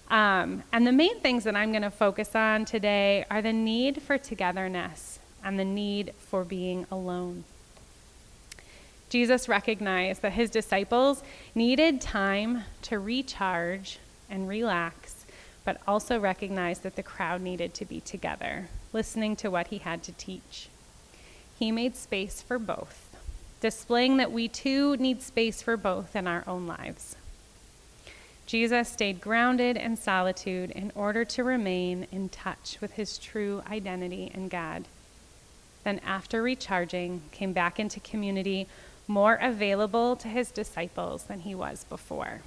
Um, 0.09 0.63
and 0.71 0.85
the 0.85 0.91
main 0.91 1.19
things 1.19 1.43
that 1.45 1.55
I'm 1.55 1.71
going 1.71 1.81
to 1.81 1.91
focus 1.91 2.35
on 2.35 2.65
today 2.65 3.25
are 3.29 3.41
the 3.41 3.53
need 3.53 4.01
for 4.01 4.17
togetherness 4.17 5.19
and 5.43 5.59
the 5.59 5.65
need 5.65 6.13
for 6.17 6.43
being 6.43 6.85
alone. 6.91 7.43
Jesus 9.09 9.47
recognized 9.47 10.21
that 10.21 10.33
his 10.33 10.49
disciples 10.49 11.23
needed 11.53 12.01
time 12.01 12.63
to 12.83 12.99
recharge 12.99 13.99
and 14.29 14.47
relax, 14.47 15.25
but 15.63 15.81
also 15.87 16.19
recognized 16.19 16.83
that 16.83 16.95
the 16.95 17.03
crowd 17.03 17.41
needed 17.41 17.73
to 17.75 17.85
be 17.85 17.99
together, 17.99 18.67
listening 18.93 19.35
to 19.37 19.49
what 19.49 19.67
he 19.67 19.77
had 19.77 20.03
to 20.03 20.11
teach. 20.13 20.69
He 21.57 21.71
made 21.71 21.95
space 21.95 22.41
for 22.41 22.59
both, 22.59 23.15
displaying 23.61 24.17
that 24.17 24.31
we 24.31 24.47
too 24.47 24.97
need 24.97 25.21
space 25.21 25.61
for 25.61 25.77
both 25.77 26.15
in 26.15 26.27
our 26.27 26.43
own 26.45 26.67
lives. 26.67 27.15
Jesus 28.45 28.89
stayed 28.89 29.21
grounded 29.21 29.75
in 29.75 29.97
solitude 29.97 30.69
in 30.71 30.91
order 30.93 31.25
to 31.25 31.43
remain 31.43 32.07
in 32.11 32.29
touch 32.29 32.77
with 32.79 32.93
his 32.93 33.17
true 33.17 33.63
identity 33.69 34.31
in 34.33 34.49
God. 34.49 34.85
Then, 35.83 35.99
after 36.05 36.41
recharging, 36.43 37.21
came 37.31 37.53
back 37.53 37.79
into 37.79 37.99
community 37.99 38.67
more 39.07 39.35
available 39.35 40.15
to 40.17 40.27
his 40.27 40.51
disciples 40.51 41.23
than 41.23 41.41
he 41.41 41.55
was 41.55 41.83
before. 41.85 42.41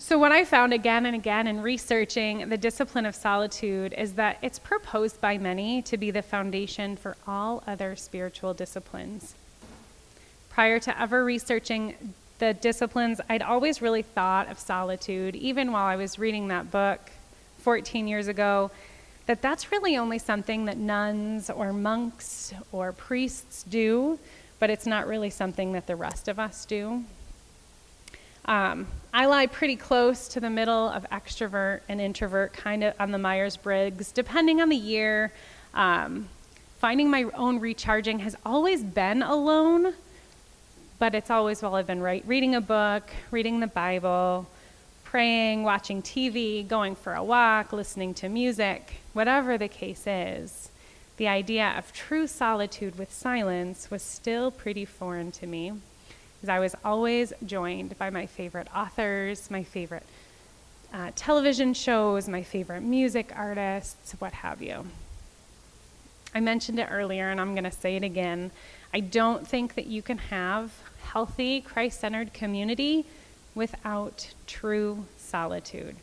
So, 0.00 0.16
what 0.16 0.30
I 0.30 0.44
found 0.44 0.72
again 0.72 1.06
and 1.06 1.16
again 1.16 1.48
in 1.48 1.60
researching 1.60 2.48
the 2.48 2.56
discipline 2.56 3.04
of 3.04 3.16
solitude 3.16 3.92
is 3.98 4.12
that 4.14 4.38
it's 4.42 4.58
proposed 4.58 5.20
by 5.20 5.38
many 5.38 5.82
to 5.82 5.96
be 5.96 6.12
the 6.12 6.22
foundation 6.22 6.96
for 6.96 7.16
all 7.26 7.64
other 7.66 7.96
spiritual 7.96 8.54
disciplines. 8.54 9.34
Prior 10.50 10.78
to 10.78 11.00
ever 11.00 11.24
researching 11.24 12.14
the 12.38 12.54
disciplines, 12.54 13.20
I'd 13.28 13.42
always 13.42 13.82
really 13.82 14.02
thought 14.02 14.48
of 14.50 14.58
solitude, 14.58 15.34
even 15.36 15.72
while 15.72 15.86
I 15.86 15.96
was 15.96 16.18
reading 16.18 16.48
that 16.48 16.70
book 16.70 17.00
14 17.58 18.06
years 18.06 18.28
ago, 18.28 18.70
that 19.26 19.42
that's 19.42 19.70
really 19.72 19.96
only 19.96 20.18
something 20.18 20.64
that 20.66 20.78
nuns 20.78 21.50
or 21.50 21.72
monks 21.72 22.54
or 22.72 22.92
priests 22.92 23.62
do, 23.64 24.18
but 24.58 24.70
it's 24.70 24.86
not 24.86 25.06
really 25.06 25.30
something 25.30 25.72
that 25.72 25.86
the 25.86 25.96
rest 25.96 26.28
of 26.28 26.38
us 26.38 26.64
do. 26.64 27.04
Um, 28.46 28.86
I 29.12 29.26
lie 29.26 29.46
pretty 29.46 29.76
close 29.76 30.28
to 30.28 30.40
the 30.40 30.48
middle 30.48 30.88
of 30.88 31.04
extrovert 31.10 31.80
and 31.88 32.00
introvert, 32.00 32.54
kind 32.54 32.82
of 32.82 32.94
on 32.98 33.12
the 33.12 33.18
Myers 33.18 33.58
Briggs, 33.58 34.10
depending 34.12 34.62
on 34.62 34.70
the 34.70 34.76
year. 34.76 35.32
Um, 35.74 36.28
finding 36.78 37.10
my 37.10 37.24
own 37.34 37.58
recharging 37.58 38.20
has 38.20 38.34
always 38.46 38.82
been 38.82 39.22
alone 39.22 39.92
but 40.98 41.14
it's 41.14 41.30
always 41.30 41.62
while 41.62 41.76
I've 41.76 41.86
been 41.86 42.02
reading 42.02 42.54
a 42.54 42.60
book, 42.60 43.04
reading 43.30 43.60
the 43.60 43.66
Bible, 43.66 44.46
praying, 45.04 45.62
watching 45.62 46.02
TV, 46.02 46.66
going 46.66 46.94
for 46.94 47.14
a 47.14 47.22
walk, 47.22 47.72
listening 47.72 48.14
to 48.14 48.28
music, 48.28 49.00
whatever 49.12 49.56
the 49.56 49.68
case 49.68 50.04
is. 50.06 50.70
The 51.16 51.28
idea 51.28 51.74
of 51.78 51.92
true 51.92 52.26
solitude 52.26 52.98
with 52.98 53.12
silence 53.12 53.90
was 53.90 54.02
still 54.02 54.50
pretty 54.50 54.84
foreign 54.84 55.32
to 55.32 55.46
me, 55.46 55.72
as 56.42 56.48
I 56.48 56.58
was 56.58 56.74
always 56.84 57.32
joined 57.44 57.96
by 57.98 58.10
my 58.10 58.26
favorite 58.26 58.68
authors, 58.74 59.50
my 59.50 59.62
favorite 59.62 60.04
uh, 60.92 61.12
television 61.14 61.74
shows, 61.74 62.28
my 62.28 62.42
favorite 62.42 62.82
music 62.82 63.32
artists, 63.36 64.14
what 64.18 64.32
have 64.32 64.62
you. 64.62 64.86
I 66.34 66.40
mentioned 66.40 66.78
it 66.78 66.88
earlier, 66.90 67.30
and 67.30 67.40
I'm 67.40 67.54
going 67.54 67.64
to 67.64 67.70
say 67.70 67.96
it 67.96 68.02
again. 68.02 68.50
I 68.92 69.00
don't 69.00 69.46
think 69.46 69.74
that 69.74 69.86
you 69.86 70.02
can 70.02 70.18
have 70.18 70.72
healthy, 71.12 71.60
Christ 71.60 72.00
centered 72.00 72.32
community 72.32 73.06
without 73.54 74.32
true 74.46 75.06
solitude. 75.16 75.96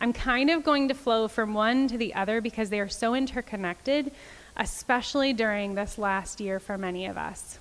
I'm 0.00 0.12
kind 0.12 0.50
of 0.50 0.64
going 0.64 0.88
to 0.88 0.94
flow 0.94 1.28
from 1.28 1.54
one 1.54 1.88
to 1.88 1.96
the 1.96 2.14
other 2.14 2.40
because 2.40 2.70
they 2.70 2.80
are 2.80 2.88
so 2.88 3.14
interconnected, 3.14 4.10
especially 4.56 5.32
during 5.32 5.74
this 5.74 5.98
last 5.98 6.40
year 6.40 6.58
for 6.58 6.76
many 6.76 7.06
of 7.06 7.16
us. 7.16 7.58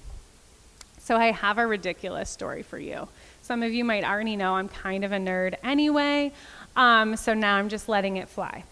So, 0.97 1.17
I 1.17 1.31
have 1.31 1.57
a 1.57 1.67
ridiculous 1.67 2.29
story 2.29 2.63
for 2.63 2.79
you. 2.79 3.09
Some 3.41 3.61
of 3.61 3.73
you 3.73 3.83
might 3.83 4.05
already 4.05 4.37
know 4.37 4.55
I'm 4.55 4.69
kind 4.69 5.03
of 5.03 5.11
a 5.11 5.17
nerd 5.17 5.55
anyway, 5.63 6.31
um, 6.77 7.17
so 7.17 7.33
now 7.33 7.57
I'm 7.57 7.67
just 7.67 7.89
letting 7.89 8.17
it 8.17 8.29
fly. 8.29 8.63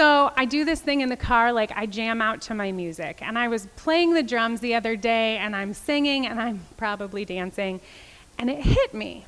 So 0.00 0.32
I 0.34 0.46
do 0.46 0.64
this 0.64 0.80
thing 0.80 1.02
in 1.02 1.10
the 1.10 1.16
car, 1.18 1.52
like 1.52 1.72
I 1.76 1.84
jam 1.84 2.22
out 2.22 2.40
to 2.42 2.54
my 2.54 2.72
music. 2.72 3.20
And 3.20 3.38
I 3.38 3.48
was 3.48 3.66
playing 3.76 4.14
the 4.14 4.22
drums 4.22 4.60
the 4.60 4.74
other 4.74 4.96
day, 4.96 5.36
and 5.36 5.54
I'm 5.54 5.74
singing, 5.74 6.26
and 6.26 6.40
I'm 6.40 6.60
probably 6.78 7.26
dancing, 7.26 7.82
and 8.38 8.48
it 8.48 8.62
hit 8.62 8.94
me. 8.94 9.26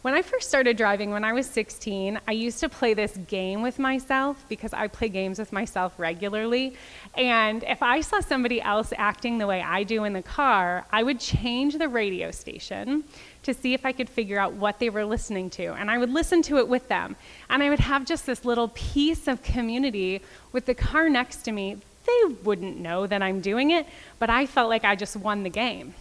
When 0.00 0.14
I 0.14 0.22
first 0.22 0.48
started 0.48 0.78
driving, 0.78 1.10
when 1.10 1.22
I 1.22 1.34
was 1.34 1.44
16, 1.50 2.18
I 2.26 2.32
used 2.32 2.60
to 2.60 2.70
play 2.70 2.94
this 2.94 3.18
game 3.28 3.60
with 3.60 3.78
myself 3.78 4.42
because 4.48 4.72
I 4.72 4.86
play 4.88 5.10
games 5.10 5.38
with 5.38 5.52
myself 5.52 5.92
regularly. 5.98 6.76
And 7.14 7.62
if 7.64 7.82
I 7.82 8.00
saw 8.00 8.20
somebody 8.20 8.62
else 8.62 8.94
acting 8.96 9.36
the 9.36 9.46
way 9.46 9.60
I 9.60 9.82
do 9.82 10.04
in 10.04 10.14
the 10.14 10.22
car, 10.22 10.86
I 10.90 11.02
would 11.02 11.20
change 11.20 11.76
the 11.76 11.88
radio 11.88 12.30
station 12.30 13.04
to 13.46 13.54
see 13.54 13.74
if 13.74 13.86
I 13.86 13.92
could 13.92 14.08
figure 14.08 14.38
out 14.38 14.52
what 14.52 14.78
they 14.78 14.90
were 14.90 15.04
listening 15.04 15.50
to. 15.50 15.72
And 15.72 15.90
I 15.90 15.98
would 15.98 16.12
listen 16.12 16.42
to 16.42 16.58
it 16.58 16.68
with 16.68 16.88
them. 16.88 17.16
And 17.48 17.62
I 17.62 17.70
would 17.70 17.80
have 17.80 18.04
just 18.04 18.26
this 18.26 18.44
little 18.44 18.68
piece 18.74 19.26
of 19.26 19.42
community 19.42 20.20
with 20.52 20.66
the 20.66 20.74
car 20.74 21.08
next 21.08 21.42
to 21.44 21.52
me. 21.52 21.78
They 22.06 22.34
wouldn't 22.44 22.78
know 22.78 23.06
that 23.06 23.22
I'm 23.22 23.40
doing 23.40 23.70
it, 23.70 23.86
but 24.18 24.30
I 24.30 24.46
felt 24.46 24.68
like 24.68 24.84
I 24.84 24.94
just 24.94 25.16
won 25.16 25.42
the 25.42 25.50
game. 25.50 25.94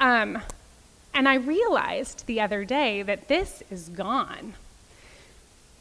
Um, 0.00 0.38
and 1.12 1.28
I 1.28 1.34
realized 1.36 2.26
the 2.26 2.40
other 2.40 2.64
day 2.64 3.02
that 3.02 3.28
this 3.28 3.62
is 3.70 3.88
gone. 3.88 4.54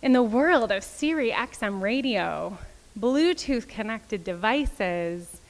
In 0.02 0.14
the 0.14 0.24
world 0.24 0.72
of 0.72 0.84
Sirius 0.84 1.36
XM 1.36 1.82
radio, 1.82 2.58
Bluetooth 3.00 3.68
connected 3.68 4.24
devices, 4.24 5.42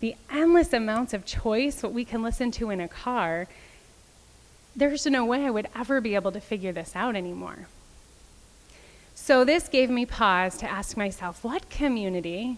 the 0.00 0.14
endless 0.30 0.72
amounts 0.72 1.14
of 1.14 1.24
choice, 1.24 1.82
what 1.82 1.92
we 1.92 2.04
can 2.04 2.22
listen 2.22 2.50
to 2.52 2.70
in 2.70 2.80
a 2.80 2.88
car, 2.88 3.48
there's 4.74 5.06
no 5.06 5.24
way 5.24 5.44
I 5.44 5.50
would 5.50 5.68
ever 5.74 6.00
be 6.00 6.14
able 6.14 6.32
to 6.32 6.40
figure 6.40 6.72
this 6.72 6.96
out 6.96 7.16
anymore. 7.16 7.66
So, 9.14 9.44
this 9.44 9.68
gave 9.68 9.90
me 9.90 10.06
pause 10.06 10.56
to 10.58 10.70
ask 10.70 10.96
myself 10.96 11.44
what 11.44 11.70
community, 11.70 12.56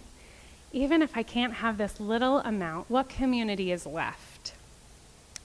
even 0.73 1.03
if 1.03 1.17
I 1.17 1.23
can't 1.23 1.55
have 1.55 1.77
this 1.77 2.01
little 2.01 2.39
amount, 2.39 2.89
what 2.89 3.09
community 3.09 3.71
is 3.73 3.85
left 3.85 4.53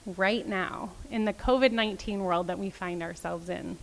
right 0.06 0.46
now 0.46 0.90
in 1.10 1.24
the 1.24 1.32
COVID 1.32 1.72
19 1.72 2.20
world 2.20 2.46
that 2.46 2.58
we 2.58 2.70
find 2.70 3.02
ourselves 3.02 3.48
in? 3.48 3.76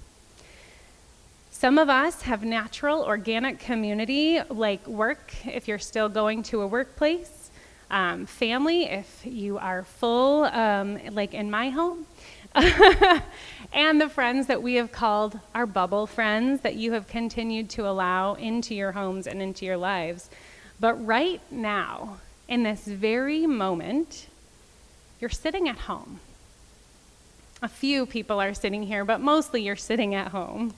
Some 1.51 1.77
of 1.77 1.89
us 1.89 2.21
have 2.21 2.43
natural, 2.43 3.03
organic 3.03 3.59
community 3.59 4.39
like 4.49 4.87
work, 4.87 5.33
if 5.45 5.67
you're 5.67 5.79
still 5.79 6.07
going 6.07 6.43
to 6.43 6.61
a 6.61 6.67
workplace, 6.67 7.49
um, 7.89 8.25
family, 8.25 8.83
if 8.83 9.21
you 9.25 9.57
are 9.57 9.83
full, 9.83 10.43
um, 10.45 10.99
like 11.11 11.33
in 11.33 11.49
my 11.49 11.69
home. 11.69 12.05
and 13.73 14.01
the 14.01 14.09
friends 14.09 14.47
that 14.47 14.61
we 14.61 14.75
have 14.75 14.91
called 14.91 15.39
our 15.53 15.65
bubble 15.65 16.07
friends 16.07 16.61
that 16.61 16.75
you 16.75 16.93
have 16.93 17.07
continued 17.07 17.69
to 17.71 17.87
allow 17.87 18.33
into 18.35 18.73
your 18.73 18.93
homes 18.93 19.27
and 19.27 19.41
into 19.41 19.65
your 19.65 19.77
lives. 19.77 20.29
But 20.79 20.93
right 21.05 21.41
now, 21.51 22.17
in 22.47 22.63
this 22.63 22.85
very 22.85 23.45
moment, 23.45 24.27
you're 25.19 25.29
sitting 25.29 25.67
at 25.67 25.77
home. 25.77 26.19
A 27.61 27.67
few 27.67 28.05
people 28.05 28.39
are 28.39 28.53
sitting 28.53 28.83
here, 28.83 29.03
but 29.03 29.19
mostly 29.19 29.63
you're 29.63 29.75
sitting 29.75 30.13
at 30.13 30.27
home. 30.27 30.73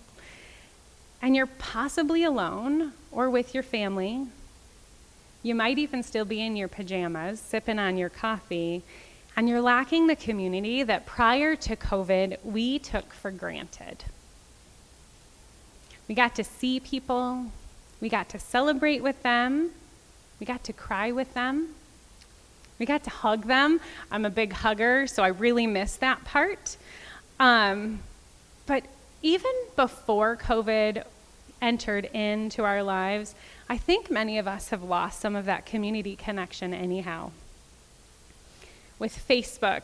And 1.21 1.35
you're 1.35 1.47
possibly 1.47 2.23
alone 2.23 2.93
or 3.11 3.29
with 3.29 3.53
your 3.53 3.63
family. 3.63 4.27
You 5.43 5.55
might 5.55 5.77
even 5.77 6.03
still 6.03 6.25
be 6.25 6.41
in 6.41 6.55
your 6.55 6.69
pajamas, 6.69 7.41
sipping 7.41 7.79
on 7.79 7.97
your 7.97 8.09
coffee, 8.09 8.83
and 9.39 9.47
you're 9.47 9.61
lacking 9.61 10.07
the 10.07 10.17
community 10.17 10.83
that 10.83 11.05
prior 11.05 11.55
to 11.55 11.73
COVID 11.73 12.43
we 12.43 12.77
took 12.77 13.13
for 13.13 13.31
granted. 13.31 14.03
We 16.09 16.15
got 16.15 16.35
to 16.35 16.43
see 16.43 16.81
people, 16.81 17.45
we 18.01 18.09
got 18.09 18.27
to 18.29 18.37
celebrate 18.37 19.01
with 19.01 19.23
them, 19.23 19.69
we 20.41 20.45
got 20.45 20.65
to 20.65 20.73
cry 20.73 21.13
with 21.13 21.33
them, 21.35 21.69
we 22.79 22.85
got 22.85 23.05
to 23.05 23.09
hug 23.09 23.45
them. 23.45 23.79
I'm 24.11 24.25
a 24.25 24.29
big 24.29 24.51
hugger, 24.51 25.07
so 25.07 25.23
I 25.23 25.29
really 25.29 25.67
miss 25.67 25.95
that 25.95 26.25
part. 26.25 26.75
Um, 27.39 28.01
but 28.65 28.83
even 29.21 29.53
before 29.77 30.35
COVID 30.35 31.05
entered 31.61 32.09
into 32.13 32.65
our 32.65 32.83
lives, 32.83 33.35
I 33.69 33.77
think 33.77 34.11
many 34.11 34.37
of 34.37 34.49
us 34.49 34.67
have 34.71 34.83
lost 34.83 35.21
some 35.21 35.37
of 35.37 35.45
that 35.45 35.65
community 35.65 36.17
connection, 36.17 36.73
anyhow 36.73 37.31
with 38.99 39.25
Facebook, 39.27 39.81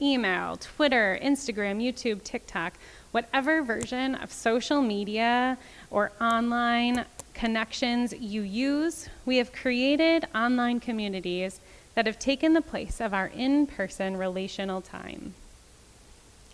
email, 0.00 0.56
Twitter, 0.56 1.18
Instagram, 1.22 1.82
YouTube, 1.82 2.22
TikTok, 2.22 2.74
whatever 3.10 3.62
version 3.62 4.14
of 4.14 4.32
social 4.32 4.82
media 4.82 5.56
or 5.90 6.12
online 6.20 7.04
connections 7.32 8.12
you 8.12 8.42
use, 8.42 9.08
we 9.24 9.38
have 9.38 9.52
created 9.52 10.26
online 10.34 10.78
communities 10.78 11.60
that 11.94 12.06
have 12.06 12.18
taken 12.18 12.52
the 12.52 12.60
place 12.60 13.00
of 13.00 13.14
our 13.14 13.26
in 13.28 13.66
person 13.66 14.16
relational 14.16 14.80
time. 14.80 15.34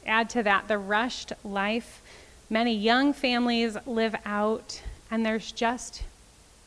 Add 0.07 0.31
to 0.31 0.42
that 0.42 0.68
the 0.68 0.79
rushed 0.79 1.33
life 1.44 2.03
many 2.48 2.74
young 2.74 3.12
families 3.12 3.76
live 3.87 4.14
out, 4.24 4.83
and 5.11 5.24
there's 5.24 5.53
just 5.53 6.03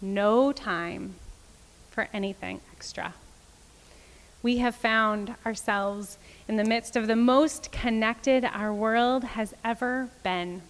no 0.02 0.52
time 0.52 1.16
for 1.92 2.08
anything 2.14 2.62
extra. 2.72 3.14
We 4.44 4.58
have 4.58 4.76
found 4.76 5.36
ourselves 5.46 6.18
in 6.50 6.58
the 6.58 6.66
midst 6.66 6.98
of 6.98 7.08
the 7.08 7.16
most 7.16 7.72
connected 7.72 8.44
our 8.44 8.74
world 8.74 9.24
has 9.24 9.54
ever 9.64 10.10
been, 10.22 10.64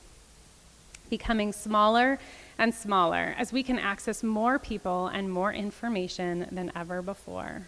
becoming 1.10 1.52
smaller 1.52 2.20
and 2.60 2.72
smaller 2.72 3.34
as 3.36 3.52
we 3.52 3.64
can 3.64 3.80
access 3.80 4.22
more 4.22 4.60
people 4.60 5.08
and 5.08 5.32
more 5.32 5.52
information 5.52 6.48
than 6.52 6.72
ever 6.76 7.02
before. 7.02 7.64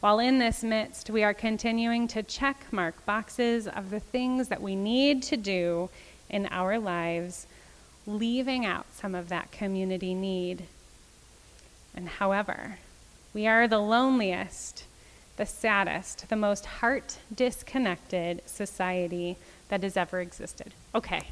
While 0.00 0.18
in 0.18 0.40
this 0.40 0.64
midst, 0.64 1.08
we 1.08 1.22
are 1.22 1.34
continuing 1.34 2.08
to 2.08 2.24
check 2.24 2.66
mark 2.72 3.06
boxes 3.06 3.68
of 3.68 3.90
the 3.90 4.00
things 4.00 4.48
that 4.48 4.60
we 4.60 4.74
need 4.74 5.22
to 5.24 5.36
do 5.36 5.88
in 6.28 6.46
our 6.50 6.80
lives, 6.80 7.46
leaving 8.08 8.66
out 8.66 8.86
some 8.92 9.14
of 9.14 9.28
that 9.28 9.52
community 9.52 10.14
need. 10.14 10.64
And 11.94 12.08
however, 12.08 12.78
we 13.32 13.46
are 13.46 13.68
the 13.68 13.78
loneliest, 13.78 14.84
the 15.38 15.46
saddest, 15.46 16.28
the 16.28 16.36
most 16.36 16.66
heart 16.66 17.18
disconnected 17.34 18.42
society 18.44 19.36
that 19.68 19.82
has 19.82 19.96
ever 19.96 20.20
existed. 20.20 20.74
Okay, 20.94 21.22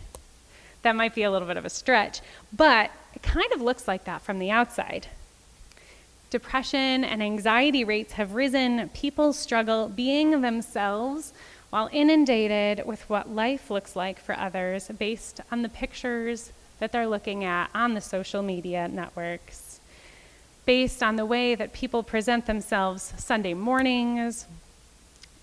that 0.83 0.97
might 0.97 1.15
be 1.15 1.25
a 1.25 1.31
little 1.31 1.49
bit 1.49 1.57
of 1.57 1.65
a 1.65 1.71
stretch, 1.71 2.21
but 2.57 2.91
it 3.15 3.23
kind 3.23 3.53
of 3.53 3.61
looks 3.61 3.87
like 3.87 4.05
that 4.05 4.23
from 4.23 4.39
the 4.39 4.51
outside. 4.51 5.09
Depression 6.31 7.05
and 7.05 7.23
anxiety 7.23 7.85
rates 7.85 8.15
have 8.15 8.35
risen. 8.35 8.89
People 8.91 9.33
struggle 9.33 9.89
being 9.89 10.41
themselves 10.41 11.33
while 11.71 11.89
inundated 11.93 12.87
with 12.87 13.09
what 13.11 13.29
life 13.29 13.71
looks 13.71 13.97
like 13.97 14.19
for 14.19 14.37
others 14.37 14.89
based 14.99 15.41
on 15.51 15.63
the 15.63 15.69
pictures 15.69 16.53
that 16.79 16.93
they're 16.93 17.07
looking 17.07 17.45
at 17.45 17.71
on 17.75 17.95
the 17.95 18.01
social 18.01 18.43
media 18.43 18.87
networks, 18.87 19.66
based 20.67 21.03
on 21.03 21.17
the 21.17 21.25
way 21.25 21.55
that 21.55 21.73
people 21.73 22.03
present 22.03 22.45
themselves 22.47 23.15
Sunday 23.17 23.55
mornings 23.55 24.47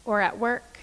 or 0.06 0.22
at 0.22 0.38
work. 0.38 0.78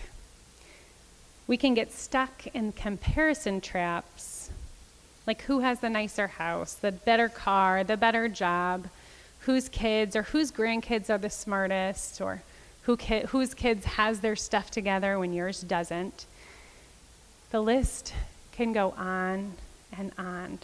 We 1.47 1.57
can 1.57 1.75
get 1.75 1.93
stuck 1.93 2.47
in 2.49 2.73
comparison 2.73 3.61
traps, 3.61 4.51
like 5.27 5.43
who 5.43 5.61
has 5.61 5.81
the 5.81 5.91
nicer 5.91 6.27
house, 6.27 6.73
the 6.73 6.91
better 6.91 7.29
car, 7.29 7.85
the 7.85 7.97
better 7.97 8.29
job 8.29 8.89
whose 9.41 9.69
kids 9.69 10.17
or 10.17 10.23
whose 10.23 10.51
grandkids 10.51 11.11
are 11.11 11.19
the 11.19 11.31
smartest 11.31 12.21
or 12.21 12.43
who 12.83 12.97
ki- 12.97 13.25
whose 13.29 13.53
kids 13.53 13.85
has 13.85 14.21
their 14.21 14.37
stuff 14.37 14.71
together 14.71 15.19
when 15.19 15.33
yours 15.33 15.61
doesn't. 15.61 16.27
The 17.51 17.61
list 17.61 18.15
can 18.53 18.73
go 18.73 18.95
on 18.97 19.55
and 19.97 20.13
on. 20.17 20.61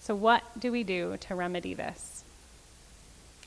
So, 0.00 0.14
what 0.14 0.42
do 0.58 0.72
we 0.72 0.82
do 0.82 1.16
to 1.20 1.34
remedy 1.34 1.74
this? 1.74 2.24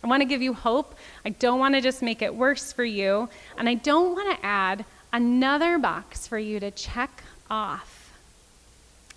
I 0.06 0.08
want 0.08 0.22
to 0.22 0.26
give 0.26 0.42
you 0.42 0.54
hope. 0.54 0.96
I 1.26 1.30
don't 1.30 1.60
want 1.60 1.76
to 1.76 1.82
just 1.82 2.02
make 2.02 2.22
it 2.22 2.34
worse 2.34 2.72
for 2.72 2.86
you. 2.86 3.28
And 3.58 3.68
I 3.68 3.74
don't 3.74 4.14
want 4.14 4.38
to 4.38 4.46
add 4.46 4.86
another 5.12 5.78
box 5.78 6.28
for 6.28 6.40
you 6.40 6.62
to 6.62 6.72
check 6.72 7.24
off 7.50 8.14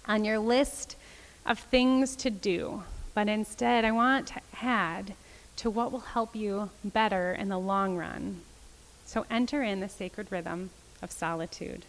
on 0.07 0.24
your 0.24 0.40
list 0.40 0.96
of 1.46 1.59
things 1.59 2.16
to 2.16 2.31
do 2.31 2.83
but 3.18 3.29
instead 3.29 3.85
I 3.85 3.90
want 3.90 4.29
to 4.29 4.40
add 4.62 5.14
to 5.57 5.70
what 5.70 5.90
will 5.90 5.98
help 5.98 6.37
you 6.37 6.70
better 6.85 7.33
in 7.33 7.48
the 7.48 7.59
long 7.59 7.96
run. 7.96 8.42
So 9.07 9.27
enter 9.29 9.61
in 9.61 9.81
the 9.81 9.88
sacred 9.88 10.31
rhythm 10.31 10.70
of 11.03 11.11
solitude. 11.11 11.85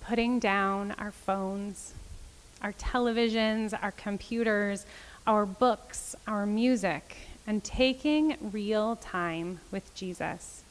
Putting 0.00 0.40
down 0.40 0.90
our 0.98 1.12
phones, 1.12 1.94
our 2.62 2.72
televisions, 2.72 3.78
our 3.80 3.92
computers, 3.92 4.86
our 5.24 5.46
books, 5.46 6.16
our 6.26 6.46
music, 6.46 7.16
and 7.46 7.62
taking 7.62 8.36
real 8.40 8.96
time 8.96 9.60
with 9.70 9.94
Jesus. 9.94 10.62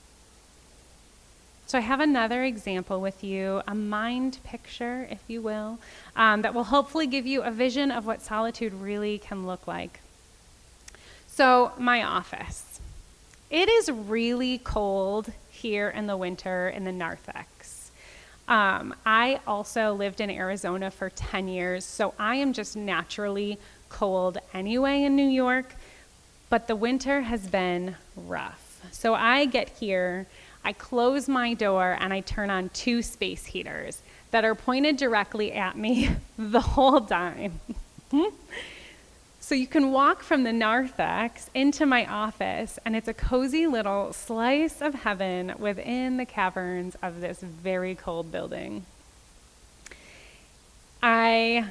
So 1.68 1.80
I 1.80 1.82
have 1.82 2.00
another 2.00 2.44
example 2.44 3.02
with 3.02 3.24
you, 3.24 3.62
a 3.68 3.74
mind 3.74 4.38
picture, 4.44 5.08
if 5.10 5.22
you 5.28 5.42
will, 5.42 5.80
um, 6.16 6.44
that 6.44 6.54
will 6.54 6.66
hopefully 6.66 7.08
give 7.08 7.26
you 7.26 7.42
a 7.42 7.50
vision 7.50 7.92
of 7.92 8.06
what 8.06 8.22
solitude 8.22 8.74
really 8.74 9.18
can 9.18 9.48
look 9.48 9.66
like. 9.66 10.00
So, 11.28 11.72
my 11.78 12.04
office. 12.04 12.80
It 13.50 13.68
is 13.68 13.92
really 13.92 14.60
cold 14.60 15.32
here 15.50 15.90
in 15.90 16.08
the 16.08 16.18
winter 16.18 16.70
in 16.70 16.84
the 16.84 16.92
Narthex. 16.92 17.92
Um, 18.48 18.94
I 19.06 19.40
also 19.48 19.94
lived 19.94 20.22
in 20.22 20.30
Arizona 20.30 20.92
for 20.92 21.10
10 21.10 21.48
years, 21.48 21.84
so 21.84 22.14
I 22.20 22.36
am 22.36 22.54
just 22.54 22.76
naturally 22.76 23.58
cold 23.90 24.38
anyway 24.54 25.04
in 25.04 25.16
New 25.16 25.28
York, 25.28 25.74
but 26.56 26.68
the 26.68 26.76
winter 26.78 27.20
has 27.20 27.48
been 27.48 27.98
rough. 28.16 28.80
So 28.94 29.14
I 29.14 29.44
get 29.44 29.68
here 29.72 30.26
I 30.64 30.72
close 30.72 31.28
my 31.28 31.54
door 31.54 31.98
and 32.00 32.14
I 32.14 32.22
turn 32.22 32.50
on 32.50 32.70
two 32.70 33.02
space 33.02 33.48
heaters 33.48 34.02
that 34.32 34.46
are 34.46 34.56
pointed 34.56 34.96
directly 34.96 35.52
at 35.52 35.78
me 35.78 36.12
the 36.38 36.62
whole 36.62 37.02
time. 37.02 37.60
so 39.42 39.54
you 39.54 39.68
can 39.68 39.92
walk 39.92 40.24
from 40.24 40.44
the 40.46 40.54
narthex 40.54 41.50
into 41.54 41.86
my 41.86 42.06
office, 42.06 42.80
and 42.86 42.96
it's 42.96 43.10
a 43.10 43.14
cozy 43.14 43.68
little 43.68 44.14
slice 44.14 44.82
of 44.82 44.94
heaven 44.94 45.56
within 45.60 46.16
the 46.16 46.26
caverns 46.26 46.96
of 47.04 47.20
this 47.20 47.42
very 47.42 47.96
cold 47.96 48.32
building. 48.32 48.86
I 51.04 51.66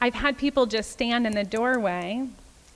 I've 0.00 0.14
had 0.14 0.38
people 0.38 0.66
just 0.66 0.92
stand 0.92 1.26
in 1.26 1.32
the 1.32 1.42
doorway 1.42 2.28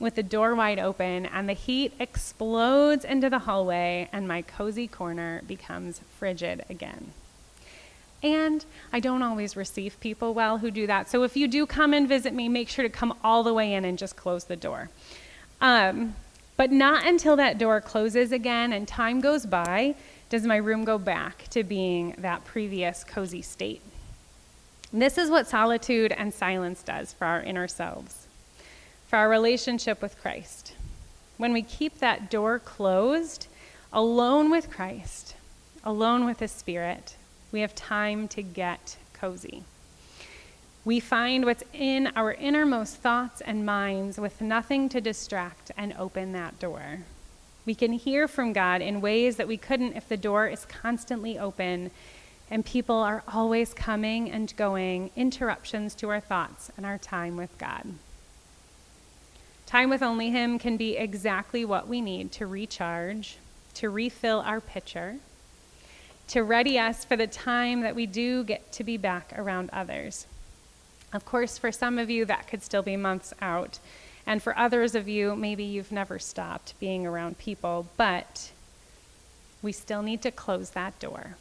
with 0.02 0.16
the 0.16 0.22
door 0.22 0.54
wide 0.56 0.80
open, 0.80 1.26
and 1.26 1.48
the 1.48 1.52
heat 1.52 1.94
explodes 2.00 3.04
into 3.04 3.30
the 3.30 3.38
hallway, 3.38 4.08
and 4.12 4.26
my 4.26 4.42
cozy 4.42 4.88
corner 4.88 5.40
becomes 5.46 6.00
frigid 6.18 6.64
again. 6.68 7.12
And 8.20 8.64
I 8.92 8.98
don't 8.98 9.22
always 9.22 9.56
receive 9.56 9.98
people 10.00 10.34
well 10.34 10.58
who 10.58 10.72
do 10.72 10.88
that. 10.88 11.08
So 11.08 11.22
if 11.22 11.36
you 11.36 11.46
do 11.46 11.66
come 11.66 11.94
and 11.94 12.08
visit 12.08 12.34
me, 12.34 12.48
make 12.48 12.68
sure 12.68 12.82
to 12.82 12.88
come 12.88 13.16
all 13.22 13.44
the 13.44 13.54
way 13.54 13.74
in 13.74 13.84
and 13.84 13.96
just 13.96 14.16
close 14.16 14.44
the 14.44 14.56
door. 14.56 14.90
Um, 15.60 16.16
but 16.56 16.72
not 16.72 17.06
until 17.06 17.36
that 17.36 17.58
door 17.58 17.80
closes 17.80 18.32
again 18.32 18.72
and 18.72 18.86
time 18.88 19.20
goes 19.20 19.46
by 19.46 19.94
does 20.28 20.44
my 20.44 20.56
room 20.56 20.84
go 20.84 20.98
back 20.98 21.46
to 21.50 21.62
being 21.62 22.16
that 22.18 22.44
previous 22.44 23.04
cozy 23.04 23.42
state. 23.42 23.82
This 24.92 25.16
is 25.16 25.30
what 25.30 25.46
solitude 25.46 26.10
and 26.12 26.34
silence 26.34 26.82
does 26.82 27.12
for 27.12 27.24
our 27.24 27.40
inner 27.42 27.68
selves 27.68 28.21
for 29.12 29.18
our 29.18 29.28
relationship 29.28 30.00
with 30.00 30.18
Christ. 30.22 30.72
When 31.36 31.52
we 31.52 31.60
keep 31.60 31.98
that 31.98 32.30
door 32.30 32.58
closed, 32.58 33.46
alone 33.92 34.50
with 34.50 34.70
Christ, 34.70 35.34
alone 35.84 36.24
with 36.24 36.40
His 36.40 36.50
Spirit, 36.50 37.16
we 37.52 37.60
have 37.60 37.74
time 37.74 38.26
to 38.28 38.40
get 38.40 38.96
cozy. 39.12 39.64
We 40.86 40.98
find 40.98 41.44
what's 41.44 41.62
in 41.74 42.06
our 42.16 42.32
innermost 42.32 42.96
thoughts 42.96 43.42
and 43.42 43.66
minds 43.66 44.16
with 44.16 44.40
nothing 44.40 44.88
to 44.88 45.00
distract 45.02 45.70
and 45.76 45.92
open 45.98 46.32
that 46.32 46.58
door. 46.58 47.00
We 47.66 47.74
can 47.74 47.92
hear 47.92 48.26
from 48.26 48.54
God 48.54 48.80
in 48.80 49.02
ways 49.02 49.36
that 49.36 49.46
we 49.46 49.58
couldn't 49.58 49.94
if 49.94 50.08
the 50.08 50.16
door 50.16 50.46
is 50.46 50.64
constantly 50.64 51.38
open 51.38 51.90
and 52.50 52.64
people 52.64 52.96
are 52.96 53.22
always 53.28 53.74
coming 53.74 54.30
and 54.30 54.56
going, 54.56 55.10
interruptions 55.16 55.94
to 55.96 56.08
our 56.08 56.20
thoughts 56.20 56.72
and 56.78 56.86
our 56.86 56.96
time 56.96 57.36
with 57.36 57.58
God. 57.58 57.84
Time 59.72 59.88
with 59.88 60.02
only 60.02 60.28
Him 60.28 60.58
can 60.58 60.76
be 60.76 60.98
exactly 60.98 61.64
what 61.64 61.88
we 61.88 62.02
need 62.02 62.30
to 62.32 62.46
recharge, 62.46 63.38
to 63.72 63.88
refill 63.88 64.40
our 64.40 64.60
pitcher, 64.60 65.16
to 66.28 66.42
ready 66.42 66.78
us 66.78 67.06
for 67.06 67.16
the 67.16 67.26
time 67.26 67.80
that 67.80 67.94
we 67.94 68.04
do 68.04 68.44
get 68.44 68.70
to 68.72 68.84
be 68.84 68.98
back 68.98 69.32
around 69.34 69.70
others. 69.72 70.26
Of 71.14 71.24
course, 71.24 71.56
for 71.56 71.72
some 71.72 71.98
of 71.98 72.10
you, 72.10 72.26
that 72.26 72.48
could 72.48 72.62
still 72.62 72.82
be 72.82 72.98
months 72.98 73.32
out. 73.40 73.78
And 74.26 74.42
for 74.42 74.54
others 74.58 74.94
of 74.94 75.08
you, 75.08 75.34
maybe 75.34 75.64
you've 75.64 75.90
never 75.90 76.18
stopped 76.18 76.78
being 76.78 77.06
around 77.06 77.38
people, 77.38 77.86
but 77.96 78.50
we 79.62 79.72
still 79.72 80.02
need 80.02 80.20
to 80.20 80.30
close 80.30 80.68
that 80.70 81.00
door. 81.00 81.38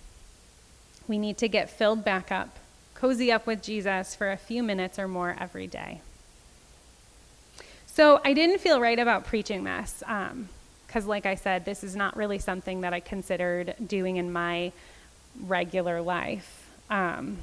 We 1.06 1.18
need 1.18 1.38
to 1.40 1.50
get 1.50 1.70
filled 1.70 2.06
back 2.06 2.32
up, 2.32 2.60
cozy 2.96 3.30
up 3.30 3.46
with 3.46 3.62
Jesus 3.62 4.16
for 4.16 4.32
a 4.32 4.38
few 4.38 4.64
minutes 4.64 4.98
or 4.98 5.10
more 5.10 5.36
every 5.38 5.68
day. 5.68 6.00
So 7.94 8.22
I 8.24 8.32
didn't 8.32 8.60
feel 8.60 8.80
right 8.80 8.98
about 8.98 9.26
preaching 9.26 9.66
this 9.66 10.02
because, 10.88 11.04
um, 11.04 11.10
like 11.10 11.26
I 11.26 11.36
said, 11.36 11.66
this 11.66 11.84
is 11.84 11.94
not 11.94 12.16
really 12.16 12.40
something 12.40 12.82
that 12.82 12.94
I 12.94 13.02
considered 13.02 13.76
doing 13.86 14.16
in 14.16 14.32
my 14.32 14.72
regular 15.46 16.02
life. 16.02 16.70
Um, 16.90 17.40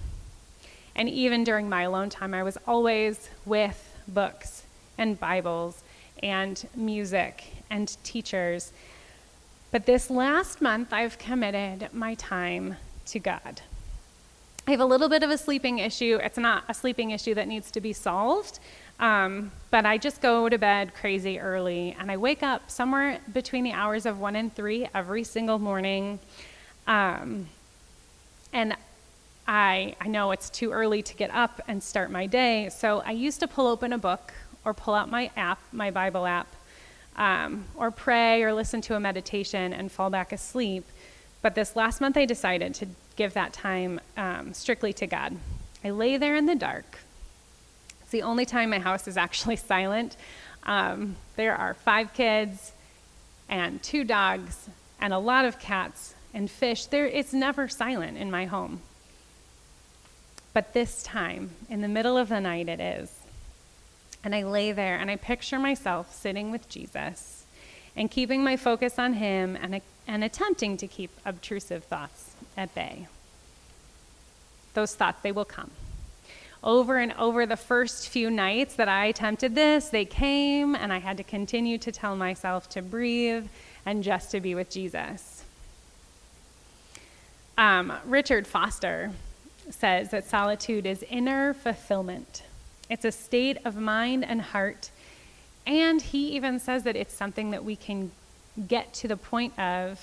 and 0.96 1.06
even 1.06 1.44
during 1.44 1.68
my 1.68 1.82
alone 1.82 2.08
time, 2.08 2.32
I 2.32 2.42
was 2.42 2.56
always 2.66 3.28
with 3.44 3.94
books 4.08 4.62
and 4.96 5.20
Bibles 5.20 5.82
and 6.22 6.66
music 6.74 7.44
and 7.68 7.94
teachers. 8.02 8.72
But 9.70 9.84
this 9.84 10.08
last 10.08 10.62
month, 10.62 10.94
I've 10.94 11.18
committed 11.18 11.90
my 11.92 12.14
time 12.14 12.76
to 13.08 13.18
God. 13.18 13.60
I 14.66 14.70
have 14.70 14.80
a 14.80 14.86
little 14.86 15.08
bit 15.08 15.22
of 15.22 15.30
a 15.30 15.38
sleeping 15.38 15.78
issue. 15.78 16.18
It's 16.22 16.36
not 16.36 16.64
a 16.68 16.74
sleeping 16.74 17.10
issue 17.10 17.34
that 17.34 17.48
needs 17.48 17.70
to 17.70 17.80
be 17.80 17.92
solved, 17.92 18.58
um, 19.00 19.52
but 19.70 19.86
I 19.86 19.98
just 19.98 20.20
go 20.20 20.48
to 20.48 20.58
bed 20.58 20.94
crazy 20.94 21.38
early, 21.38 21.96
and 21.98 22.10
I 22.10 22.16
wake 22.16 22.42
up 22.42 22.70
somewhere 22.70 23.20
between 23.32 23.64
the 23.64 23.72
hours 23.72 24.06
of 24.06 24.18
one 24.18 24.36
and 24.36 24.54
three 24.54 24.88
every 24.94 25.24
single 25.24 25.58
morning. 25.58 26.18
Um, 26.86 27.48
and 28.52 28.74
I, 29.46 29.94
I 30.00 30.08
know 30.08 30.32
it's 30.32 30.50
too 30.50 30.72
early 30.72 31.02
to 31.02 31.14
get 31.14 31.30
up 31.32 31.60
and 31.68 31.82
start 31.82 32.10
my 32.10 32.26
day, 32.26 32.68
so 32.70 33.02
I 33.04 33.12
used 33.12 33.40
to 33.40 33.48
pull 33.48 33.66
open 33.66 33.92
a 33.92 33.98
book 33.98 34.32
or 34.64 34.74
pull 34.74 34.94
out 34.94 35.10
my 35.10 35.30
app, 35.36 35.60
my 35.72 35.90
Bible 35.90 36.26
app, 36.26 36.48
um, 37.16 37.64
or 37.76 37.90
pray 37.90 38.42
or 38.42 38.52
listen 38.52 38.80
to 38.82 38.94
a 38.94 39.00
meditation 39.00 39.72
and 39.72 39.90
fall 39.90 40.10
back 40.10 40.32
asleep. 40.32 40.84
But 41.40 41.54
this 41.54 41.76
last 41.76 42.00
month, 42.00 42.16
I 42.16 42.24
decided 42.24 42.74
to 42.74 42.86
give 43.16 43.34
that 43.34 43.52
time 43.52 44.00
um, 44.16 44.52
strictly 44.52 44.92
to 44.94 45.06
God. 45.06 45.36
I 45.84 45.90
lay 45.90 46.16
there 46.16 46.36
in 46.36 46.46
the 46.46 46.54
dark. 46.54 46.98
It's 48.08 48.12
the 48.14 48.22
only 48.22 48.46
time 48.46 48.70
my 48.70 48.78
house 48.78 49.06
is 49.06 49.18
actually 49.18 49.56
silent. 49.74 50.16
Um, 50.62 51.16
there 51.36 51.54
are 51.54 51.74
five 51.74 52.14
kids 52.14 52.72
and 53.50 53.82
two 53.82 54.02
dogs 54.02 54.70
and 54.98 55.12
a 55.12 55.18
lot 55.18 55.44
of 55.44 55.58
cats 55.58 56.14
and 56.32 56.50
fish. 56.50 56.86
There, 56.86 57.04
it's 57.04 57.34
never 57.34 57.68
silent 57.68 58.16
in 58.16 58.30
my 58.30 58.46
home. 58.46 58.80
But 60.54 60.72
this 60.72 61.02
time, 61.02 61.50
in 61.68 61.82
the 61.82 61.88
middle 61.88 62.16
of 62.16 62.30
the 62.30 62.40
night, 62.40 62.70
it 62.70 62.80
is. 62.80 63.12
And 64.24 64.34
I 64.34 64.42
lay 64.42 64.72
there 64.72 64.96
and 64.96 65.10
I 65.10 65.16
picture 65.16 65.58
myself 65.58 66.14
sitting 66.14 66.50
with 66.50 66.66
Jesus 66.70 67.44
and 67.94 68.10
keeping 68.10 68.42
my 68.42 68.56
focus 68.56 68.98
on 68.98 69.12
him 69.12 69.54
and, 69.54 69.82
and 70.06 70.24
attempting 70.24 70.78
to 70.78 70.86
keep 70.86 71.10
obtrusive 71.26 71.84
thoughts 71.84 72.30
at 72.56 72.74
bay. 72.74 73.06
Those 74.72 74.94
thoughts, 74.94 75.20
they 75.20 75.30
will 75.30 75.44
come. 75.44 75.72
Over 76.62 76.98
and 76.98 77.12
over 77.12 77.46
the 77.46 77.56
first 77.56 78.08
few 78.08 78.30
nights 78.30 78.74
that 78.74 78.88
I 78.88 79.06
attempted 79.06 79.54
this, 79.54 79.88
they 79.88 80.04
came, 80.04 80.74
and 80.74 80.92
I 80.92 80.98
had 80.98 81.16
to 81.18 81.22
continue 81.22 81.78
to 81.78 81.92
tell 81.92 82.16
myself 82.16 82.68
to 82.70 82.82
breathe 82.82 83.46
and 83.86 84.02
just 84.02 84.30
to 84.32 84.40
be 84.40 84.54
with 84.54 84.70
Jesus. 84.70 85.44
Um, 87.56 87.92
Richard 88.04 88.46
Foster 88.46 89.12
says 89.70 90.10
that 90.10 90.24
solitude 90.24 90.86
is 90.86 91.04
inner 91.08 91.54
fulfillment. 91.54 92.42
It's 92.90 93.04
a 93.04 93.12
state 93.12 93.58
of 93.64 93.76
mind 93.76 94.24
and 94.24 94.40
heart. 94.40 94.90
And 95.66 96.00
he 96.00 96.28
even 96.30 96.58
says 96.58 96.84
that 96.84 96.96
it's 96.96 97.14
something 97.14 97.50
that 97.50 97.64
we 97.64 97.76
can 97.76 98.10
get 98.66 98.92
to 98.94 99.08
the 99.08 99.16
point 99.16 99.58
of 99.58 100.00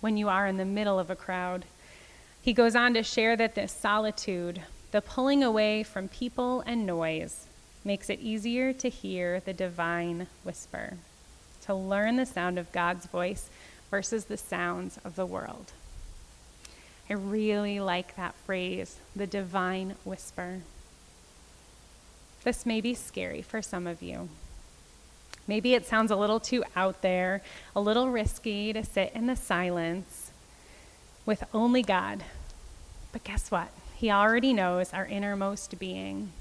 when 0.00 0.16
you 0.16 0.28
are 0.28 0.46
in 0.46 0.56
the 0.56 0.64
middle 0.64 0.98
of 0.98 1.10
a 1.10 1.16
crowd. 1.16 1.64
He 2.40 2.52
goes 2.52 2.74
on 2.74 2.94
to 2.94 3.02
share 3.02 3.36
that 3.36 3.54
this 3.54 3.72
solitude, 3.72 4.62
the 4.90 5.00
pulling 5.00 5.42
away 5.42 5.82
from 5.82 6.08
people 6.08 6.60
and 6.62 6.86
noise, 6.86 7.46
makes 7.84 8.10
it 8.10 8.20
easier 8.20 8.72
to 8.72 8.88
hear 8.88 9.40
the 9.40 9.52
divine 9.52 10.26
whisper, 10.44 10.94
to 11.62 11.74
learn 11.74 12.16
the 12.16 12.26
sound 12.26 12.58
of 12.58 12.72
God's 12.72 13.06
voice 13.06 13.48
versus 13.90 14.26
the 14.26 14.36
sounds 14.36 14.98
of 15.04 15.16
the 15.16 15.26
world. 15.26 15.72
I 17.08 17.14
really 17.14 17.80
like 17.80 18.16
that 18.16 18.34
phrase, 18.34 18.98
the 19.16 19.26
divine 19.26 19.96
whisper. 20.04 20.60
This 22.44 22.64
may 22.64 22.80
be 22.80 22.94
scary 22.94 23.42
for 23.42 23.60
some 23.60 23.86
of 23.86 24.02
you. 24.02 24.28
Maybe 25.46 25.74
it 25.74 25.86
sounds 25.86 26.12
a 26.12 26.16
little 26.16 26.38
too 26.38 26.62
out 26.76 27.02
there, 27.02 27.42
a 27.74 27.80
little 27.80 28.10
risky 28.10 28.72
to 28.72 28.84
sit 28.84 29.12
in 29.14 29.26
the 29.26 29.34
silence 29.34 30.30
with 31.26 31.42
only 31.52 31.82
God. 31.82 32.22
But 33.12 33.24
guess 33.24 33.50
what? 33.50 33.68
He 34.00 34.10
already 34.10 34.54
knows 34.54 34.94
our 34.94 35.04
innermost 35.04 35.78
being. 35.78 36.32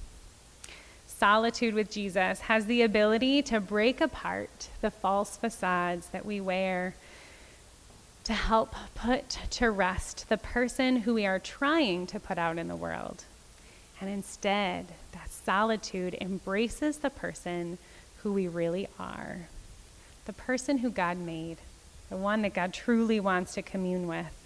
Solitude 1.08 1.74
with 1.74 1.92
Jesus 1.92 2.40
has 2.40 2.68
the 2.68 2.84
ability 2.84 3.42
to 3.42 3.60
break 3.60 4.00
apart 4.00 4.70
the 4.80 4.90
false 4.90 5.36
facades 5.36 6.08
that 6.12 6.26
we 6.26 6.40
wear 6.40 6.96
to 8.24 8.32
help 8.32 8.76
put 8.96 9.40
to 9.50 9.72
rest 9.72 10.30
the 10.30 10.38
person 10.38 11.02
who 11.02 11.14
we 11.14 11.26
are 11.26 11.38
trying 11.38 12.08
to 12.08 12.18
put 12.18 12.38
out 12.38 12.58
in 12.58 12.70
the 12.70 12.78
world. 12.78 13.26
And 14.00 14.10
instead, 14.10 14.86
that 15.12 15.30
solitude 15.30 16.16
embraces 16.22 17.00
the 17.00 17.10
person 17.10 17.78
who 18.24 18.32
we 18.32 18.48
really 18.48 18.88
are, 18.98 19.50
the 20.24 20.32
person 20.32 20.78
who 20.78 20.90
God 20.90 21.18
made, 21.18 21.58
the 22.10 22.16
one 22.16 22.42
that 22.44 22.54
God 22.54 22.74
truly 22.74 23.20
wants 23.20 23.54
to 23.56 23.62
commune 23.62 24.08
with. 24.08 24.39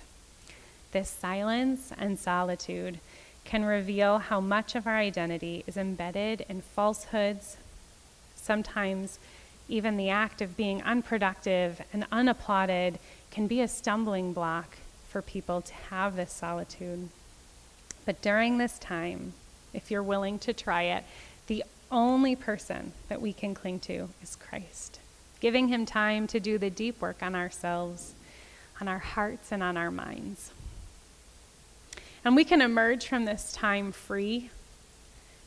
This 0.93 1.09
silence 1.09 1.91
and 1.97 2.19
solitude 2.19 2.99
can 3.45 3.65
reveal 3.65 4.19
how 4.19 4.39
much 4.39 4.75
of 4.75 4.85
our 4.85 4.95
identity 4.95 5.63
is 5.65 5.75
embedded 5.75 6.45
in 6.47 6.61
falsehoods, 6.61 7.57
sometimes 8.35 9.17
even 9.67 9.97
the 9.97 10.11
act 10.11 10.39
of 10.39 10.55
being 10.55 10.83
unproductive 10.83 11.81
and 11.91 12.05
unapplauded 12.11 12.99
can 13.31 13.47
be 13.47 13.59
a 13.59 13.67
stumbling 13.67 14.33
block 14.33 14.77
for 15.09 15.23
people 15.23 15.61
to 15.61 15.73
have 15.89 16.15
this 16.15 16.31
solitude. 16.31 17.09
But 18.05 18.21
during 18.21 18.59
this 18.59 18.77
time, 18.77 19.33
if 19.73 19.89
you're 19.89 20.03
willing 20.03 20.37
to 20.39 20.53
try 20.53 20.83
it, 20.83 21.05
the 21.47 21.63
only 21.91 22.35
person 22.35 22.93
that 23.07 23.19
we 23.19 23.33
can 23.33 23.55
cling 23.55 23.79
to 23.79 24.09
is 24.21 24.35
Christ, 24.35 24.99
giving 25.39 25.69
Him 25.69 25.87
time 25.87 26.27
to 26.27 26.39
do 26.39 26.59
the 26.59 26.69
deep 26.69 27.01
work 27.01 27.23
on 27.23 27.33
ourselves, 27.33 28.13
on 28.79 28.87
our 28.87 28.99
hearts, 28.99 29.51
and 29.51 29.63
on 29.63 29.75
our 29.75 29.89
minds. 29.89 30.51
And 32.25 32.35
we 32.35 32.45
can 32.45 32.61
emerge 32.61 33.07
from 33.07 33.25
this 33.25 33.51
time 33.51 33.91
free, 33.91 34.49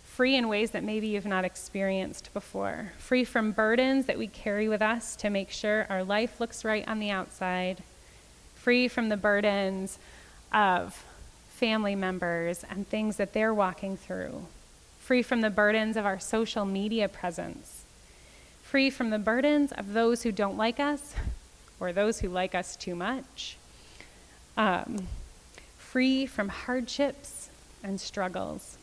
free 0.05 0.37
in 0.37 0.49
ways 0.49 0.73
that 0.73 0.85
maybe 0.85 1.07
you've 1.09 1.27
not 1.27 1.45
experienced 1.45 2.33
before, 2.35 2.93
free 2.99 3.25
from 3.25 3.53
burdens 3.53 4.07
that 4.07 4.19
we 4.19 4.27
carry 4.27 4.69
with 4.69 4.83
us 4.83 5.17
to 5.17 5.31
make 5.31 5.51
sure 5.51 5.87
our 5.89 6.05
life 6.05 6.39
looks 6.39 6.65
right 6.65 6.87
on 6.87 6.99
the 6.99 7.11
outside, 7.11 7.83
free 8.55 8.89
from 8.89 9.09
the 9.09 9.17
burdens 9.17 9.99
of 10.53 11.03
family 11.49 11.95
members 11.95 12.63
and 12.69 12.87
things 12.87 13.17
that 13.17 13.33
they're 13.33 13.55
walking 13.55 13.97
through, 13.97 14.47
free 14.99 15.23
from 15.23 15.41
the 15.41 15.49
burdens 15.49 15.97
of 15.97 16.05
our 16.05 16.19
social 16.19 16.67
media 16.67 17.09
presence, 17.09 17.85
free 18.63 18.91
from 18.91 19.09
the 19.09 19.19
burdens 19.19 19.73
of 19.73 19.95
those 19.95 20.25
who 20.25 20.31
don't 20.31 20.59
like 20.59 20.79
us 20.79 21.15
or 21.81 21.93
those 21.93 22.21
who 22.21 22.29
like 22.29 22.55
us 22.55 22.77
too 22.77 22.95
much, 22.95 23.57
um, 24.59 25.07
free 25.97 26.27
from 26.27 26.51
hardships 26.51 27.49
and 27.83 27.99
struggles. 27.99 28.77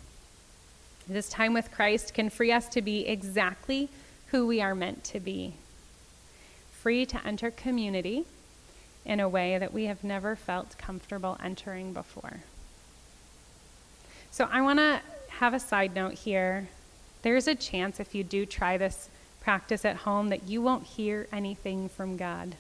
This 1.08 1.30
time 1.30 1.54
with 1.54 1.70
Christ 1.70 2.12
can 2.12 2.32
free 2.32 2.52
us 2.52 2.68
to 2.70 2.82
be 2.82 3.06
exactly 3.06 3.90
who 4.30 4.48
we 4.48 4.60
are 4.60 4.74
meant 4.74 5.04
to 5.04 5.20
be. 5.20 5.54
Free 6.82 7.06
to 7.06 7.24
enter 7.24 7.52
community 7.52 8.26
in 9.06 9.20
a 9.20 9.30
way 9.30 9.60
that 9.60 9.72
we 9.72 9.86
have 9.86 10.04
never 10.04 10.36
felt 10.36 10.76
comfortable 10.80 11.38
entering 11.44 11.94
before. 11.94 12.40
So, 14.32 14.50
I 14.52 14.64
want 14.64 14.80
to 14.80 15.00
have 15.38 15.54
a 15.54 15.60
side 15.60 15.94
note 15.94 16.14
here. 16.14 16.68
There's 17.22 17.48
a 17.48 17.54
chance 17.54 18.00
if 18.00 18.16
you 18.16 18.24
do 18.24 18.44
try 18.48 18.76
this 18.76 19.08
practice 19.40 19.86
at 19.86 19.98
home 19.98 20.30
that 20.30 20.48
you 20.50 20.64
won't 20.64 20.88
hear 20.88 21.28
anything 21.32 21.90
from 21.90 22.18
God. 22.18 22.56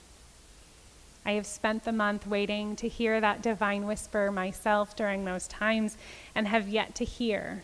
I 1.26 1.34
have 1.34 1.46
spent 1.46 1.86
the 1.86 1.92
month 1.92 2.28
waiting 2.28 2.76
to 2.78 2.88
hear 2.88 3.22
that 3.22 3.42
divine 3.42 3.86
whisper 3.86 4.32
myself 4.32 4.96
during 4.96 5.26
those 5.26 5.48
times 5.48 5.98
and 6.36 6.48
have 6.48 6.68
yet 6.68 6.96
to 6.96 7.06
hear. 7.06 7.64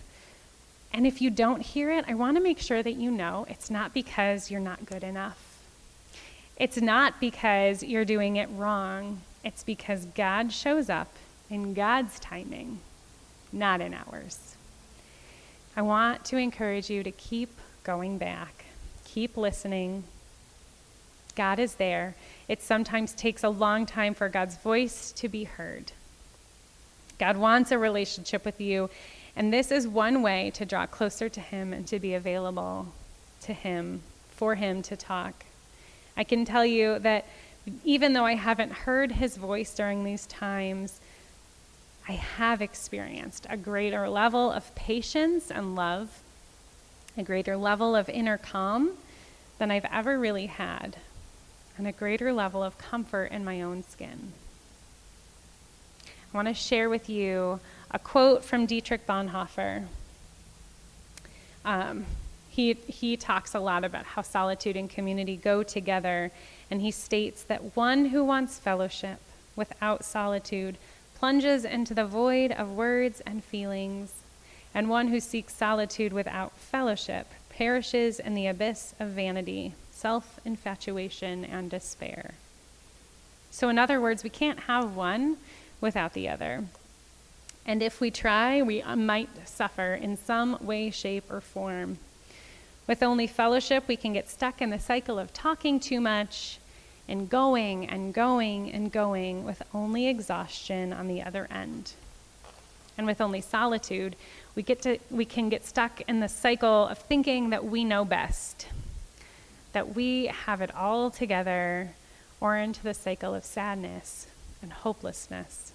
And 0.94 1.06
if 1.06 1.22
you 1.22 1.30
don't 1.30 1.62
hear 1.62 1.92
it, 1.92 2.06
I 2.08 2.14
want 2.14 2.38
to 2.38 2.44
make 2.44 2.60
sure 2.60 2.82
that 2.82 2.96
you 2.96 3.12
know 3.12 3.46
it's 3.50 3.70
not 3.70 3.94
because 3.94 4.50
you're 4.50 4.60
not 4.60 4.86
good 4.86 5.04
enough. 5.04 5.60
It's 6.58 6.78
not 6.78 7.20
because 7.20 7.84
you're 7.84 8.06
doing 8.06 8.38
it 8.38 8.50
wrong. 8.52 9.22
It's 9.44 9.64
because 9.64 10.06
God 10.06 10.52
shows 10.52 10.90
up 10.90 11.14
in 11.50 11.74
God's 11.74 12.20
timing, 12.20 12.80
not 13.52 13.82
in 13.82 13.94
ours. 13.94 14.56
I 15.76 15.82
want 15.82 16.26
to 16.26 16.38
encourage 16.38 16.90
you 16.90 17.04
to 17.04 17.12
keep 17.12 17.50
going 17.84 18.18
back, 18.18 18.66
keep 19.06 19.38
listening. 19.38 20.04
God 21.36 21.60
is 21.60 21.76
there. 21.76 22.16
It 22.48 22.62
sometimes 22.62 23.14
takes 23.14 23.44
a 23.44 23.50
long 23.50 23.86
time 23.86 24.14
for 24.14 24.30
God's 24.30 24.58
voice 24.58 25.12
to 25.14 25.30
be 25.30 25.44
heard. 25.46 25.92
God 27.18 27.38
wants 27.38 27.72
a 27.72 27.78
relationship 27.78 28.46
with 28.46 28.62
you, 28.62 28.90
and 29.36 29.54
this 29.54 29.72
is 29.72 29.88
one 29.88 30.22
way 30.22 30.52
to 30.56 30.66
draw 30.66 30.86
closer 30.86 31.30
to 31.30 31.40
Him 31.40 31.74
and 31.74 31.86
to 31.88 32.00
be 32.00 32.14
available 32.14 32.88
to 33.42 33.54
Him, 33.54 34.02
for 34.32 34.56
Him 34.56 34.82
to 34.84 34.98
talk. 34.98 35.46
I 36.18 36.24
can 36.24 36.46
tell 36.46 36.66
you 36.66 37.00
that 37.00 37.26
even 37.84 38.14
though 38.14 38.26
I 38.26 38.36
haven't 38.36 38.72
heard 38.72 39.12
His 39.12 39.38
voice 39.38 39.74
during 39.74 40.04
these 40.04 40.26
times, 40.26 41.00
I 42.08 42.14
have 42.14 42.62
experienced 42.62 43.46
a 43.50 43.58
greater 43.58 44.10
level 44.10 44.52
of 44.52 44.74
patience 44.76 45.52
and 45.52 45.76
love, 45.76 46.22
a 47.18 47.24
greater 47.24 47.56
level 47.56 47.96
of 47.96 48.10
inner 48.10 48.38
calm 48.38 48.94
than 49.60 49.70
I've 49.72 49.86
ever 49.92 50.18
really 50.18 50.48
had, 50.48 50.98
and 51.80 51.88
a 51.88 51.92
greater 51.94 52.34
level 52.34 52.62
of 52.62 52.78
comfort 52.78 53.32
in 53.32 53.46
my 53.46 53.62
own 53.62 53.84
skin. 53.84 54.34
I 56.06 56.38
want 56.38 56.50
to 56.50 56.54
share 56.54 56.90
with 56.90 57.10
you 57.10 57.62
a 57.90 57.98
quote 57.98 58.44
from 58.44 58.66
Dietrich 58.66 59.08
Bonhoeffer. 59.08 59.86
Um, 61.64 62.06
he, 62.50 62.74
he 62.74 63.16
talks 63.16 63.56
a 63.56 63.62
lot 63.62 63.86
about 63.86 64.04
how 64.04 64.22
solitude 64.22 64.76
and 64.76 64.90
community 64.90 65.38
go 65.38 65.64
together, 65.64 66.32
and 66.70 66.82
he 66.82 66.92
states 66.92 67.44
that 67.44 67.78
one 67.78 68.06
who 68.06 68.26
wants 68.26 68.60
fellowship 68.60 69.20
without 69.56 70.04
solitude 70.04 70.78
plunges 71.16 71.64
into 71.64 71.94
the 71.94 72.06
void 72.06 72.52
of 72.52 72.74
words 72.74 73.22
and 73.22 73.42
feelings, 73.42 74.14
and 74.74 74.90
one 74.90 75.08
who 75.08 75.22
seeks 75.22 75.54
solitude 75.56 76.12
without 76.12 76.58
fellowship 76.58 77.28
perishes 77.50 78.20
in 78.20 78.36
the 78.36 78.48
abyss 78.48 78.96
of 79.00 79.10
vanity, 79.10 79.74
self 80.00 80.40
infatuation, 80.46 81.44
and 81.44 81.70
despair. 81.70 82.36
So, 83.52 83.68
in 83.68 83.78
other 83.78 84.00
words, 84.00 84.24
we 84.24 84.30
can't 84.30 84.62
have 84.62 84.96
one 84.96 85.38
without 85.82 86.14
the 86.14 86.30
other. 86.30 86.64
And 87.66 87.84
if 87.84 88.00
we 88.00 88.10
try, 88.10 88.62
we 88.62 88.82
uh, 88.82 88.96
might 88.96 89.30
suffer 89.48 89.94
in 89.94 90.18
some 90.18 90.58
way, 90.62 90.90
shape, 90.90 91.30
or 91.30 91.42
form. 91.42 91.98
With 92.88 93.04
only 93.04 93.28
fellowship, 93.28 93.88
we 93.88 93.98
can 93.98 94.14
get 94.14 94.30
stuck 94.30 94.62
in 94.62 94.70
the 94.70 94.80
cycle 94.80 95.20
of 95.20 95.34
talking 95.34 95.80
too 95.80 96.00
much 96.00 96.60
and 97.08 97.30
going 97.30 97.88
and 97.88 98.14
going 98.14 98.72
and 98.72 98.92
going 98.92 99.44
with 99.44 99.62
only 99.74 100.08
exhaustion 100.08 100.94
on 100.94 101.08
the 101.08 101.22
other 101.22 101.48
end. 101.52 101.92
And 102.98 103.06
with 103.06 103.22
only 103.22 103.42
solitude, 103.42 104.16
we, 104.56 104.64
get 104.64 104.82
to, 104.84 104.98
we 105.12 105.26
can 105.26 105.50
get 105.50 105.66
stuck 105.66 106.02
in 106.02 106.20
the 106.20 106.30
cycle 106.30 106.88
of 106.88 106.98
thinking 106.98 107.50
that 107.50 107.66
we 107.66 107.84
know 107.84 108.06
best, 108.06 108.68
that 109.74 109.96
we 109.96 110.28
have 110.28 110.62
it 110.62 110.74
all 110.76 111.10
together, 111.10 111.90
or 112.42 112.58
into 112.58 112.82
the 112.84 112.94
cycle 112.94 113.36
of 113.36 113.44
sadness 113.46 114.28
and 114.62 114.72
hopelessness. 114.72 115.74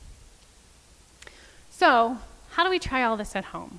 So, 1.70 2.18
how 2.52 2.64
do 2.64 2.70
we 2.70 2.78
try 2.78 3.02
all 3.02 3.16
this 3.16 3.34
at 3.36 3.46
home? 3.46 3.78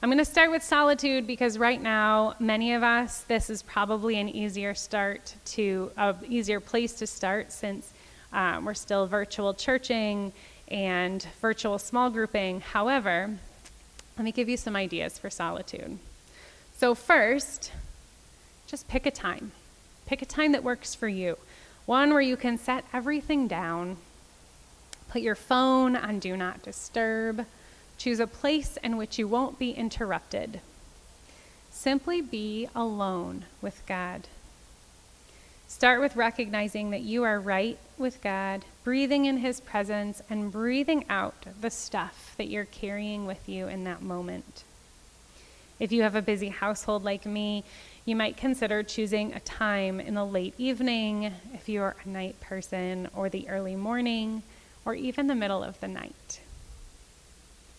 I'm 0.00 0.10
going 0.10 0.18
to 0.18 0.24
start 0.24 0.50
with 0.52 0.62
solitude 0.62 1.26
because 1.26 1.58
right 1.58 1.80
now, 1.80 2.36
many 2.38 2.72
of 2.74 2.84
us, 2.84 3.22
this 3.22 3.50
is 3.50 3.62
probably 3.62 4.20
an 4.20 4.28
easier 4.28 4.74
start 4.74 5.34
to, 5.46 5.90
an 5.96 6.16
easier 6.28 6.60
place 6.60 6.92
to 6.94 7.06
start 7.06 7.50
since 7.50 7.92
um, 8.32 8.64
we're 8.64 8.74
still 8.74 9.06
virtual 9.06 9.54
churching 9.54 10.32
and 10.68 11.26
virtual 11.40 11.78
small 11.78 12.10
grouping. 12.10 12.60
However, 12.60 13.30
let 14.16 14.24
me 14.24 14.30
give 14.30 14.48
you 14.48 14.56
some 14.56 14.76
ideas 14.76 15.18
for 15.18 15.30
solitude. 15.30 15.98
So, 16.76 16.94
first, 16.94 17.72
just 18.68 18.86
pick 18.86 19.04
a 19.06 19.10
time. 19.10 19.50
Pick 20.06 20.22
a 20.22 20.26
time 20.26 20.52
that 20.52 20.62
works 20.62 20.94
for 20.94 21.08
you. 21.08 21.36
One 21.86 22.10
where 22.12 22.20
you 22.20 22.36
can 22.36 22.56
set 22.56 22.84
everything 22.92 23.48
down, 23.48 23.96
put 25.08 25.22
your 25.22 25.34
phone 25.34 25.96
on 25.96 26.20
Do 26.20 26.36
Not 26.36 26.62
Disturb 26.62 27.44
Choose 27.98 28.20
a 28.20 28.28
place 28.28 28.78
in 28.82 28.96
which 28.96 29.18
you 29.18 29.26
won't 29.26 29.58
be 29.58 29.72
interrupted. 29.72 30.60
Simply 31.72 32.20
be 32.20 32.68
alone 32.74 33.44
with 33.60 33.82
God. 33.86 34.28
Start 35.66 36.00
with 36.00 36.14
recognizing 36.14 36.90
that 36.90 37.00
you 37.00 37.24
are 37.24 37.40
right 37.40 37.76
with 37.98 38.22
God, 38.22 38.64
breathing 38.84 39.24
in 39.24 39.38
His 39.38 39.60
presence, 39.60 40.22
and 40.30 40.52
breathing 40.52 41.04
out 41.10 41.44
the 41.60 41.70
stuff 41.70 42.34
that 42.38 42.48
you're 42.48 42.64
carrying 42.64 43.26
with 43.26 43.48
you 43.48 43.66
in 43.66 43.82
that 43.84 44.00
moment. 44.00 44.62
If 45.78 45.92
you 45.92 46.02
have 46.02 46.14
a 46.14 46.22
busy 46.22 46.48
household 46.48 47.04
like 47.04 47.24
me, 47.24 47.64
you 48.04 48.16
might 48.16 48.36
consider 48.36 48.82
choosing 48.82 49.32
a 49.32 49.40
time 49.40 50.00
in 50.00 50.14
the 50.14 50.24
late 50.24 50.54
evening, 50.58 51.32
if 51.54 51.68
you 51.68 51.82
are 51.82 51.94
a 52.04 52.08
night 52.08 52.40
person, 52.40 53.08
or 53.14 53.28
the 53.28 53.48
early 53.48 53.76
morning, 53.76 54.42
or 54.84 54.94
even 54.94 55.26
the 55.26 55.34
middle 55.34 55.62
of 55.62 55.78
the 55.80 55.88
night. 55.88 56.40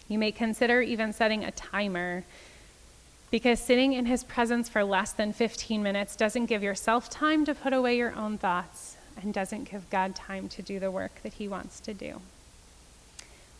You 0.07 0.17
may 0.17 0.31
consider 0.31 0.81
even 0.81 1.13
setting 1.13 1.43
a 1.43 1.51
timer 1.51 2.23
because 3.31 3.59
sitting 3.59 3.93
in 3.93 4.05
his 4.05 4.23
presence 4.23 4.69
for 4.69 4.83
less 4.83 5.11
than 5.11 5.33
15 5.33 5.83
minutes 5.83 6.15
doesn't 6.15 6.47
give 6.47 6.63
yourself 6.63 7.09
time 7.09 7.45
to 7.45 7.53
put 7.53 7.73
away 7.73 7.97
your 7.97 8.15
own 8.15 8.37
thoughts 8.37 8.97
and 9.21 9.33
doesn't 9.33 9.69
give 9.69 9.89
God 9.89 10.15
time 10.15 10.49
to 10.49 10.61
do 10.61 10.79
the 10.79 10.89
work 10.89 11.21
that 11.23 11.33
he 11.33 11.47
wants 11.47 11.79
to 11.81 11.93
do. 11.93 12.21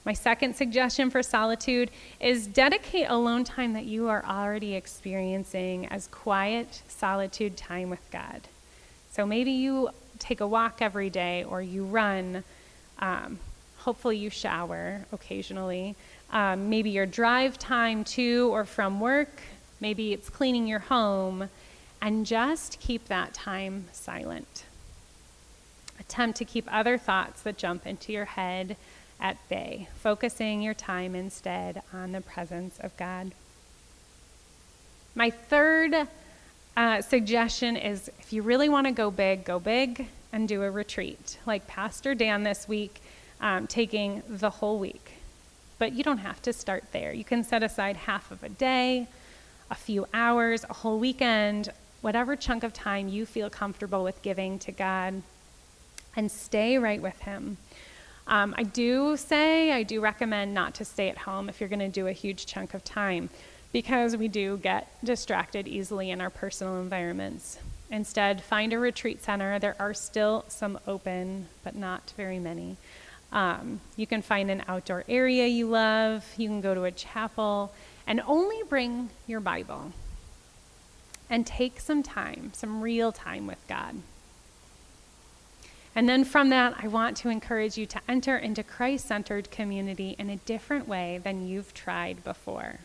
My 0.05 0.13
second 0.13 0.55
suggestion 0.55 1.09
for 1.09 1.21
solitude 1.21 1.91
is 2.19 2.47
dedicate 2.47 3.07
alone 3.09 3.43
time 3.43 3.73
that 3.73 3.85
you 3.85 4.09
are 4.09 4.25
already 4.25 4.75
experiencing 4.75 5.87
as 5.87 6.07
quiet 6.07 6.81
solitude 6.87 7.57
time 7.57 7.89
with 7.89 8.09
God. 8.11 8.41
So 9.11 9.25
maybe 9.25 9.51
you 9.51 9.89
take 10.17 10.41
a 10.41 10.47
walk 10.47 10.81
every 10.81 11.09
day 11.09 11.43
or 11.43 11.61
you 11.61 11.83
run. 11.83 12.43
Um, 12.99 13.39
hopefully, 13.79 14.17
you 14.17 14.29
shower 14.29 15.05
occasionally 15.11 15.95
um, 16.31 16.69
maybe 16.69 16.89
your 16.89 17.05
drive 17.05 17.57
time 17.57 18.03
to 18.03 18.49
or 18.53 18.65
from 18.65 18.99
work, 18.99 19.41
maybe 19.79 20.13
it's 20.13 20.29
cleaning 20.29 20.67
your 20.67 20.79
home, 20.79 21.49
and 22.01 22.25
just 22.25 22.79
keep 22.79 23.07
that 23.07 23.33
time 23.33 23.85
silent. 23.91 24.65
Attempt 25.99 26.37
to 26.37 26.45
keep 26.45 26.65
other 26.71 26.97
thoughts 26.97 27.41
that 27.41 27.57
jump 27.57 27.85
into 27.85 28.11
your 28.11 28.25
head 28.25 28.77
at 29.19 29.37
bay, 29.49 29.87
focusing 29.95 30.61
your 30.61 30.73
time 30.73 31.15
instead 31.15 31.81
on 31.93 32.11
the 32.11 32.21
presence 32.21 32.79
of 32.79 32.95
God. 32.97 33.31
My 35.15 35.29
third 35.29 36.07
uh, 36.77 37.01
suggestion 37.01 37.75
is 37.75 38.09
if 38.19 38.31
you 38.31 38.41
really 38.41 38.69
want 38.69 38.87
to 38.87 38.91
go 38.91 39.11
big, 39.11 39.43
go 39.43 39.59
big 39.59 40.07
and 40.31 40.47
do 40.47 40.63
a 40.63 40.71
retreat, 40.71 41.37
like 41.45 41.67
Pastor 41.67 42.15
Dan 42.15 42.43
this 42.43 42.67
week, 42.67 43.01
um, 43.41 43.67
taking 43.67 44.23
the 44.29 44.49
whole 44.49 44.79
week. 44.79 45.13
But 45.77 45.93
you 45.93 46.03
don't 46.03 46.19
have 46.19 46.41
to 46.43 46.53
start 46.53 46.83
there. 46.91 47.11
You 47.13 47.23
can 47.23 47.43
set 47.43 47.63
aside 47.63 47.97
half 47.97 48.31
of 48.31 48.43
a 48.43 48.49
day, 48.49 49.07
a 49.71 49.75
few 49.75 50.07
hours, 50.13 50.65
a 50.69 50.73
whole 50.73 50.99
weekend, 50.99 51.69
whatever 52.01 52.35
chunk 52.35 52.63
of 52.63 52.73
time 52.73 53.09
you 53.09 53.25
feel 53.25 53.49
comfortable 53.49 54.03
with 54.03 54.21
giving 54.21 54.59
to 54.59 54.71
God, 54.71 55.21
and 56.15 56.31
stay 56.31 56.77
right 56.77 57.01
with 57.01 57.19
Him. 57.19 57.57
Um, 58.29 58.53
I 58.57 58.63
do 58.63 59.17
say, 59.17 59.71
I 59.71 59.81
do 59.81 60.01
recommend 60.01 60.53
not 60.53 60.75
to 60.75 60.85
stay 60.85 61.09
at 61.09 61.17
home 61.17 61.49
if 61.49 61.59
you're 61.59 61.67
going 61.67 61.79
to 61.79 61.89
do 61.89 62.05
a 62.05 62.11
huge 62.11 62.45
chunk 62.45 62.75
of 62.75 62.83
time 62.83 63.29
because 63.73 64.15
we 64.15 64.27
do 64.27 64.57
get 64.57 64.87
distracted 65.03 65.67
easily 65.67 66.11
in 66.11 66.21
our 66.21 66.29
personal 66.29 66.79
environments. 66.79 67.57
Instead, 67.89 68.43
find 68.43 68.71
a 68.71 68.77
retreat 68.77 69.23
center. 69.23 69.57
There 69.57 69.75
are 69.79 69.95
still 69.95 70.45
some 70.47 70.79
open, 70.87 71.47
but 71.63 71.75
not 71.75 72.13
very 72.17 72.37
many. 72.37 72.77
Um, 73.31 73.81
you 73.95 74.05
can 74.05 74.21
find 74.21 74.51
an 74.51 74.63
outdoor 74.67 75.05
area 75.09 75.47
you 75.47 75.67
love. 75.67 76.23
You 76.37 76.49
can 76.49 76.61
go 76.61 76.75
to 76.75 76.83
a 76.83 76.91
chapel 76.91 77.73
and 78.05 78.21
only 78.27 78.61
bring 78.69 79.09
your 79.25 79.39
Bible 79.39 79.91
and 81.31 81.47
take 81.47 81.79
some 81.79 82.03
time, 82.03 82.51
some 82.53 82.81
real 82.81 83.11
time 83.11 83.47
with 83.47 83.63
God. 83.67 83.95
And 85.99 86.07
then 86.07 86.23
from 86.23 86.47
that, 86.51 86.75
I 86.81 86.87
want 86.87 87.17
to 87.17 87.29
encourage 87.29 87.77
you 87.77 87.85
to 87.87 87.99
enter 88.07 88.37
into 88.37 88.63
Christ 88.63 89.05
centered 89.05 89.51
community 89.51 90.15
in 90.17 90.29
a 90.29 90.37
different 90.37 90.87
way 90.87 91.19
than 91.21 91.45
you've 91.45 91.73
tried 91.73 92.23
before. 92.23 92.79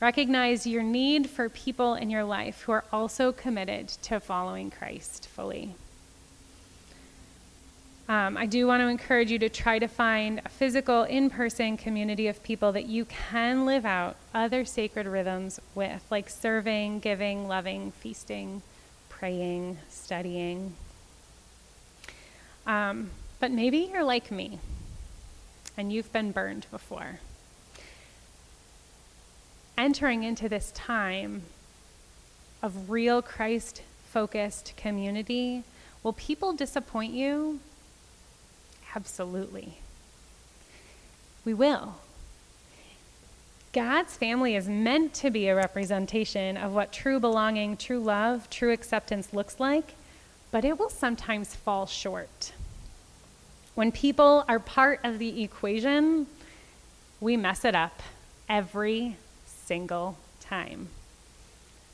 Recognize 0.00 0.66
your 0.66 0.82
need 0.82 1.28
for 1.28 1.50
people 1.50 1.92
in 1.92 2.08
your 2.08 2.24
life 2.24 2.62
who 2.62 2.72
are 2.72 2.84
also 2.90 3.30
committed 3.30 3.88
to 3.88 4.20
following 4.20 4.70
Christ 4.70 5.28
fully. 5.28 5.74
Um, 8.08 8.38
I 8.38 8.46
do 8.46 8.66
want 8.66 8.80
to 8.80 8.86
encourage 8.86 9.30
you 9.30 9.38
to 9.40 9.50
try 9.50 9.78
to 9.78 9.86
find 9.86 10.40
a 10.46 10.48
physical, 10.48 11.02
in 11.02 11.28
person 11.28 11.76
community 11.76 12.28
of 12.28 12.42
people 12.42 12.72
that 12.72 12.86
you 12.86 13.04
can 13.04 13.66
live 13.66 13.84
out 13.84 14.16
other 14.32 14.64
sacred 14.64 15.06
rhythms 15.06 15.60
with, 15.74 16.02
like 16.10 16.30
serving, 16.30 17.00
giving, 17.00 17.48
loving, 17.48 17.92
feasting, 17.92 18.62
praying, 19.10 19.76
studying. 19.90 20.74
Um, 22.66 23.10
but 23.40 23.50
maybe 23.50 23.90
you're 23.92 24.04
like 24.04 24.30
me 24.30 24.58
and 25.76 25.92
you've 25.92 26.12
been 26.12 26.32
burned 26.32 26.66
before. 26.70 27.20
Entering 29.76 30.22
into 30.22 30.48
this 30.48 30.70
time 30.72 31.42
of 32.62 32.90
real 32.90 33.20
Christ 33.20 33.82
focused 34.10 34.72
community, 34.76 35.64
will 36.02 36.12
people 36.12 36.52
disappoint 36.52 37.12
you? 37.12 37.60
Absolutely. 38.94 39.78
We 41.44 41.52
will. 41.52 41.96
God's 43.72 44.16
family 44.16 44.54
is 44.54 44.68
meant 44.68 45.14
to 45.14 45.30
be 45.30 45.48
a 45.48 45.56
representation 45.56 46.56
of 46.56 46.72
what 46.72 46.92
true 46.92 47.18
belonging, 47.18 47.76
true 47.76 47.98
love, 47.98 48.48
true 48.48 48.70
acceptance 48.70 49.34
looks 49.34 49.58
like, 49.58 49.96
but 50.54 50.64
it 50.64 50.78
will 50.78 50.88
sometimes 50.88 51.52
fall 51.52 51.84
short. 51.84 52.52
When 53.74 53.90
people 53.90 54.44
are 54.46 54.60
part 54.60 55.00
of 55.02 55.18
the 55.18 55.42
equation, 55.42 56.28
we 57.20 57.36
mess 57.36 57.64
it 57.64 57.74
up 57.74 58.00
every 58.48 59.16
single 59.46 60.16
time. 60.38 60.86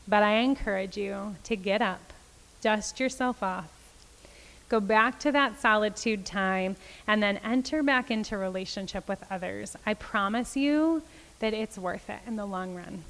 But 0.06 0.22
I 0.24 0.40
encourage 0.40 0.98
you 0.98 1.36
to 1.44 1.56
get 1.56 1.80
up, 1.80 2.12
dust 2.60 3.00
yourself 3.00 3.42
off, 3.42 3.70
go 4.68 4.78
back 4.78 5.18
to 5.20 5.32
that 5.32 5.58
solitude 5.58 6.26
time, 6.26 6.76
and 7.06 7.22
then 7.22 7.38
enter 7.38 7.82
back 7.82 8.10
into 8.10 8.36
relationship 8.36 9.08
with 9.08 9.24
others. 9.30 9.74
I 9.86 9.94
promise 9.94 10.54
you 10.54 11.02
that 11.38 11.54
it's 11.54 11.78
worth 11.78 12.10
it 12.10 12.20
in 12.26 12.36
the 12.36 12.44
long 12.44 12.74
run. 12.74 13.04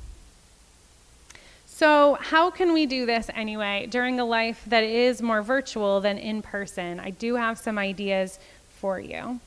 So, 1.81 2.19
how 2.21 2.51
can 2.51 2.75
we 2.75 2.85
do 2.85 3.07
this 3.07 3.31
anyway 3.35 3.87
during 3.89 4.21
a 4.21 4.25
life 4.27 4.63
that 4.67 4.85
is 4.85 5.23
more 5.23 5.41
virtual 5.41 6.03
than 6.03 6.19
in 6.19 6.43
person? 6.43 7.01
I 7.01 7.09
do 7.09 7.37
have 7.37 7.59
some 7.59 7.79
ideas 7.79 8.39
for 8.69 9.01
you. 9.01 9.41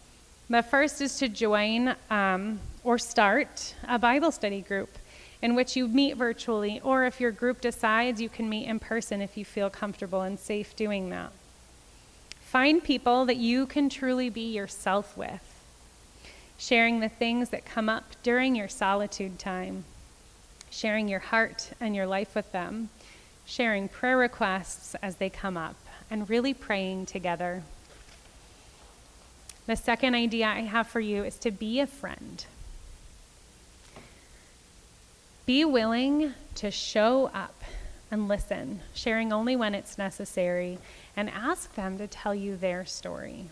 The 0.49 0.63
first 0.63 0.99
is 0.99 1.19
to 1.19 1.29
join 1.29 1.95
um, 2.09 2.59
or 2.83 2.97
start 2.97 3.75
a 3.87 3.99
Bible 3.99 4.31
study 4.31 4.61
group 4.61 4.97
in 5.43 5.53
which 5.53 5.75
you 5.75 5.87
meet 5.87 6.17
virtually, 6.17 6.79
or 6.83 7.05
if 7.05 7.21
your 7.21 7.29
group 7.29 7.61
decides, 7.61 8.19
you 8.19 8.29
can 8.29 8.49
meet 8.49 8.65
in 8.65 8.79
person 8.79 9.21
if 9.21 9.37
you 9.37 9.45
feel 9.45 9.69
comfortable 9.69 10.21
and 10.21 10.39
safe 10.39 10.75
doing 10.75 11.11
that. 11.11 11.31
Find 12.41 12.83
people 12.83 13.25
that 13.25 13.37
you 13.37 13.67
can 13.67 13.89
truly 13.89 14.31
be 14.31 14.51
yourself 14.51 15.15
with, 15.15 15.63
sharing 16.57 16.99
the 16.99 17.09
things 17.09 17.49
that 17.49 17.63
come 17.63 17.89
up 17.89 18.05
during 18.23 18.55
your 18.55 18.69
solitude 18.69 19.37
time, 19.37 19.85
sharing 20.73 21.07
your 21.07 21.19
heart 21.19 21.69
and 21.79 21.95
your 21.95 22.07
life 22.07 22.33
with 22.33 22.51
them, 22.51 22.89
sharing 23.45 23.87
prayer 23.87 24.17
requests 24.17 24.95
as 24.95 25.17
they 25.17 25.29
come 25.29 25.55
up, 25.55 25.75
and 26.09 26.29
really 26.29 26.53
praying 26.53 27.05
together. 27.05 27.63
The 29.67 29.75
second 29.75 30.15
idea 30.15 30.47
I 30.47 30.61
have 30.61 30.87
for 30.87 30.99
you 30.99 31.23
is 31.23 31.37
to 31.37 31.51
be 31.51 31.79
a 31.79 31.87
friend. 31.87 32.43
Be 35.45 35.63
willing 35.63 36.33
to 36.55 36.71
show 36.71 37.29
up 37.33 37.63
and 38.09 38.27
listen, 38.27 38.81
sharing 38.93 39.31
only 39.31 39.55
when 39.55 39.75
it's 39.75 39.97
necessary, 39.97 40.79
and 41.15 41.29
ask 41.29 41.73
them 41.75 41.97
to 41.97 42.07
tell 42.07 42.33
you 42.33 42.57
their 42.57 42.85
story. 42.85 43.45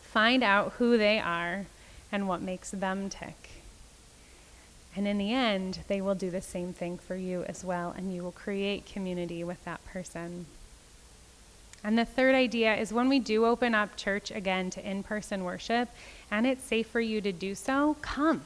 Find 0.00 0.42
out 0.42 0.72
who 0.74 0.98
they 0.98 1.18
are 1.18 1.66
and 2.12 2.28
what 2.28 2.42
makes 2.42 2.70
them 2.70 3.08
tick. 3.08 3.49
And 4.96 5.06
in 5.06 5.18
the 5.18 5.32
end, 5.32 5.80
they 5.86 6.00
will 6.00 6.14
do 6.14 6.30
the 6.30 6.40
same 6.40 6.72
thing 6.72 6.98
for 6.98 7.14
you 7.14 7.44
as 7.44 7.64
well, 7.64 7.94
and 7.96 8.12
you 8.12 8.22
will 8.22 8.32
create 8.32 8.86
community 8.86 9.44
with 9.44 9.64
that 9.64 9.84
person. 9.84 10.46
And 11.82 11.98
the 11.98 12.04
third 12.04 12.34
idea 12.34 12.74
is 12.74 12.92
when 12.92 13.08
we 13.08 13.20
do 13.20 13.46
open 13.46 13.74
up 13.74 13.96
church 13.96 14.30
again 14.30 14.68
to 14.70 14.86
in 14.86 15.02
person 15.02 15.44
worship, 15.44 15.88
and 16.30 16.46
it's 16.46 16.64
safe 16.64 16.88
for 16.88 17.00
you 17.00 17.20
to 17.20 17.32
do 17.32 17.54
so, 17.54 17.96
come. 18.02 18.42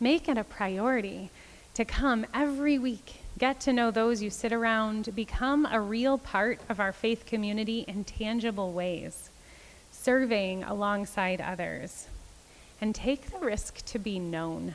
Make 0.00 0.28
it 0.28 0.36
a 0.36 0.44
priority 0.44 1.30
to 1.74 1.84
come 1.84 2.26
every 2.34 2.78
week, 2.78 3.22
get 3.38 3.60
to 3.60 3.72
know 3.72 3.90
those 3.90 4.20
you 4.20 4.30
sit 4.30 4.52
around, 4.52 5.14
become 5.14 5.66
a 5.66 5.80
real 5.80 6.18
part 6.18 6.60
of 6.68 6.80
our 6.80 6.92
faith 6.92 7.24
community 7.24 7.84
in 7.86 8.04
tangible 8.04 8.72
ways, 8.72 9.30
serving 9.92 10.64
alongside 10.64 11.40
others, 11.40 12.08
and 12.80 12.94
take 12.94 13.30
the 13.30 13.38
risk 13.38 13.84
to 13.86 13.98
be 13.98 14.18
known. 14.18 14.74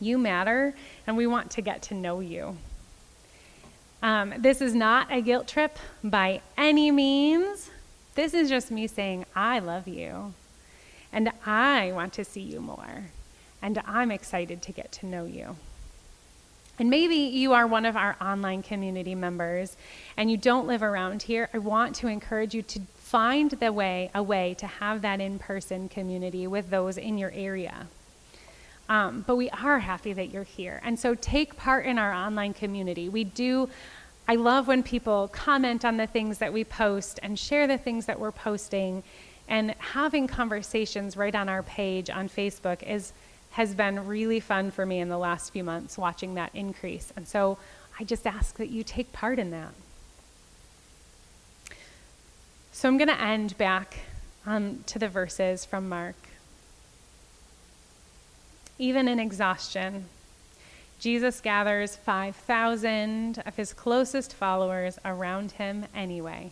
You 0.00 0.18
matter, 0.18 0.74
and 1.06 1.16
we 1.16 1.26
want 1.26 1.50
to 1.52 1.62
get 1.62 1.82
to 1.82 1.94
know 1.94 2.20
you. 2.20 2.56
Um, 4.02 4.34
this 4.38 4.60
is 4.60 4.74
not 4.74 5.10
a 5.10 5.20
guilt 5.20 5.48
trip 5.48 5.78
by 6.02 6.42
any 6.58 6.90
means. 6.90 7.70
This 8.14 8.34
is 8.34 8.48
just 8.48 8.70
me 8.70 8.86
saying, 8.86 9.24
I 9.34 9.58
love 9.58 9.88
you, 9.88 10.34
and 11.12 11.32
I 11.46 11.92
want 11.92 12.12
to 12.14 12.24
see 12.24 12.42
you 12.42 12.60
more, 12.60 13.06
and 13.62 13.82
I'm 13.86 14.10
excited 14.10 14.60
to 14.62 14.72
get 14.72 14.92
to 14.92 15.06
know 15.06 15.24
you. 15.24 15.56
And 16.78 16.90
maybe 16.90 17.14
you 17.14 17.52
are 17.52 17.66
one 17.66 17.86
of 17.86 17.96
our 17.96 18.16
online 18.20 18.62
community 18.62 19.14
members 19.14 19.76
and 20.16 20.28
you 20.28 20.36
don't 20.36 20.66
live 20.66 20.82
around 20.82 21.22
here. 21.22 21.48
I 21.54 21.58
want 21.58 21.94
to 21.96 22.08
encourage 22.08 22.52
you 22.52 22.62
to 22.62 22.80
find 22.96 23.52
the 23.52 23.72
way, 23.72 24.10
a 24.12 24.22
way 24.22 24.54
to 24.58 24.66
have 24.66 25.02
that 25.02 25.20
in 25.20 25.38
person 25.38 25.88
community 25.88 26.48
with 26.48 26.70
those 26.70 26.98
in 26.98 27.16
your 27.16 27.30
area. 27.30 27.86
Um, 28.88 29.24
but 29.26 29.36
we 29.36 29.48
are 29.50 29.78
happy 29.78 30.12
that 30.12 30.30
you're 30.30 30.44
here. 30.44 30.80
And 30.84 30.98
so 30.98 31.14
take 31.14 31.56
part 31.56 31.86
in 31.86 31.98
our 31.98 32.12
online 32.12 32.52
community. 32.52 33.08
We 33.08 33.24
do, 33.24 33.70
I 34.28 34.34
love 34.34 34.68
when 34.68 34.82
people 34.82 35.28
comment 35.28 35.84
on 35.84 35.96
the 35.96 36.06
things 36.06 36.38
that 36.38 36.52
we 36.52 36.64
post 36.64 37.18
and 37.22 37.38
share 37.38 37.66
the 37.66 37.78
things 37.78 38.06
that 38.06 38.20
we're 38.20 38.32
posting. 38.32 39.02
And 39.48 39.74
having 39.78 40.26
conversations 40.26 41.16
right 41.16 41.34
on 41.34 41.48
our 41.48 41.62
page 41.62 42.10
on 42.10 42.28
Facebook 42.28 42.82
is, 42.82 43.12
has 43.52 43.74
been 43.74 44.06
really 44.06 44.40
fun 44.40 44.70
for 44.70 44.84
me 44.84 45.00
in 45.00 45.08
the 45.08 45.18
last 45.18 45.52
few 45.52 45.64
months, 45.64 45.96
watching 45.96 46.34
that 46.34 46.50
increase. 46.54 47.12
And 47.16 47.26
so 47.26 47.56
I 47.98 48.04
just 48.04 48.26
ask 48.26 48.56
that 48.56 48.68
you 48.68 48.82
take 48.82 49.12
part 49.12 49.38
in 49.38 49.50
that. 49.50 49.72
So 52.72 52.88
I'm 52.88 52.98
going 52.98 53.08
to 53.08 53.20
end 53.20 53.56
back 53.56 54.00
um, 54.44 54.82
to 54.86 54.98
the 54.98 55.08
verses 55.08 55.64
from 55.64 55.88
Mark. 55.88 56.16
Even 58.78 59.06
in 59.06 59.20
exhaustion, 59.20 60.06
Jesus 60.98 61.40
gathers 61.40 61.96
5,000 61.96 63.42
of 63.44 63.56
his 63.56 63.72
closest 63.72 64.32
followers 64.32 64.98
around 65.04 65.52
him 65.52 65.86
anyway, 65.94 66.50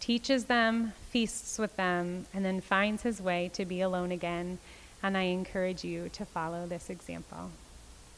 teaches 0.00 0.44
them, 0.44 0.92
feasts 1.10 1.58
with 1.58 1.76
them, 1.76 2.26
and 2.34 2.44
then 2.44 2.60
finds 2.60 3.02
his 3.02 3.20
way 3.20 3.50
to 3.54 3.64
be 3.64 3.80
alone 3.80 4.10
again. 4.10 4.58
And 5.02 5.16
I 5.16 5.22
encourage 5.22 5.84
you 5.84 6.08
to 6.10 6.24
follow 6.24 6.66
this 6.66 6.90
example. 6.90 7.50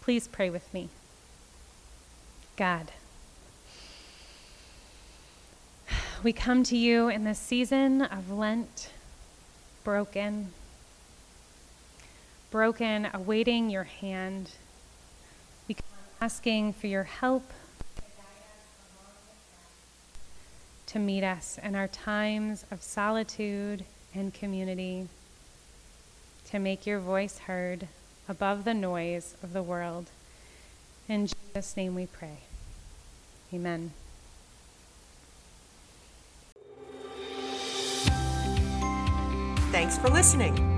Please 0.00 0.26
pray 0.26 0.50
with 0.50 0.72
me. 0.72 0.88
God, 2.56 2.90
we 6.22 6.32
come 6.32 6.64
to 6.64 6.76
you 6.76 7.08
in 7.08 7.24
this 7.24 7.38
season 7.38 8.02
of 8.02 8.30
Lent, 8.30 8.90
broken 9.84 10.52
broken, 12.50 13.08
awaiting 13.12 13.70
your 13.70 13.84
hand. 13.84 14.52
We 15.66 15.74
come 15.74 15.84
asking 16.20 16.72
for 16.74 16.86
your 16.86 17.04
help 17.04 17.42
to 20.86 20.98
meet 20.98 21.22
us 21.22 21.58
in 21.62 21.74
our 21.74 21.88
times 21.88 22.64
of 22.70 22.82
solitude 22.82 23.84
and 24.14 24.32
community, 24.32 25.06
to 26.50 26.58
make 26.58 26.86
your 26.86 26.98
voice 26.98 27.38
heard 27.40 27.88
above 28.28 28.64
the 28.64 28.74
noise 28.74 29.34
of 29.42 29.52
the 29.52 29.62
world. 29.62 30.06
In 31.08 31.26
Jesus' 31.26 31.76
name 31.76 31.94
we 31.94 32.06
pray. 32.06 32.38
Amen. 33.52 33.92
Thanks 39.70 39.98
for 39.98 40.08
listening. 40.08 40.77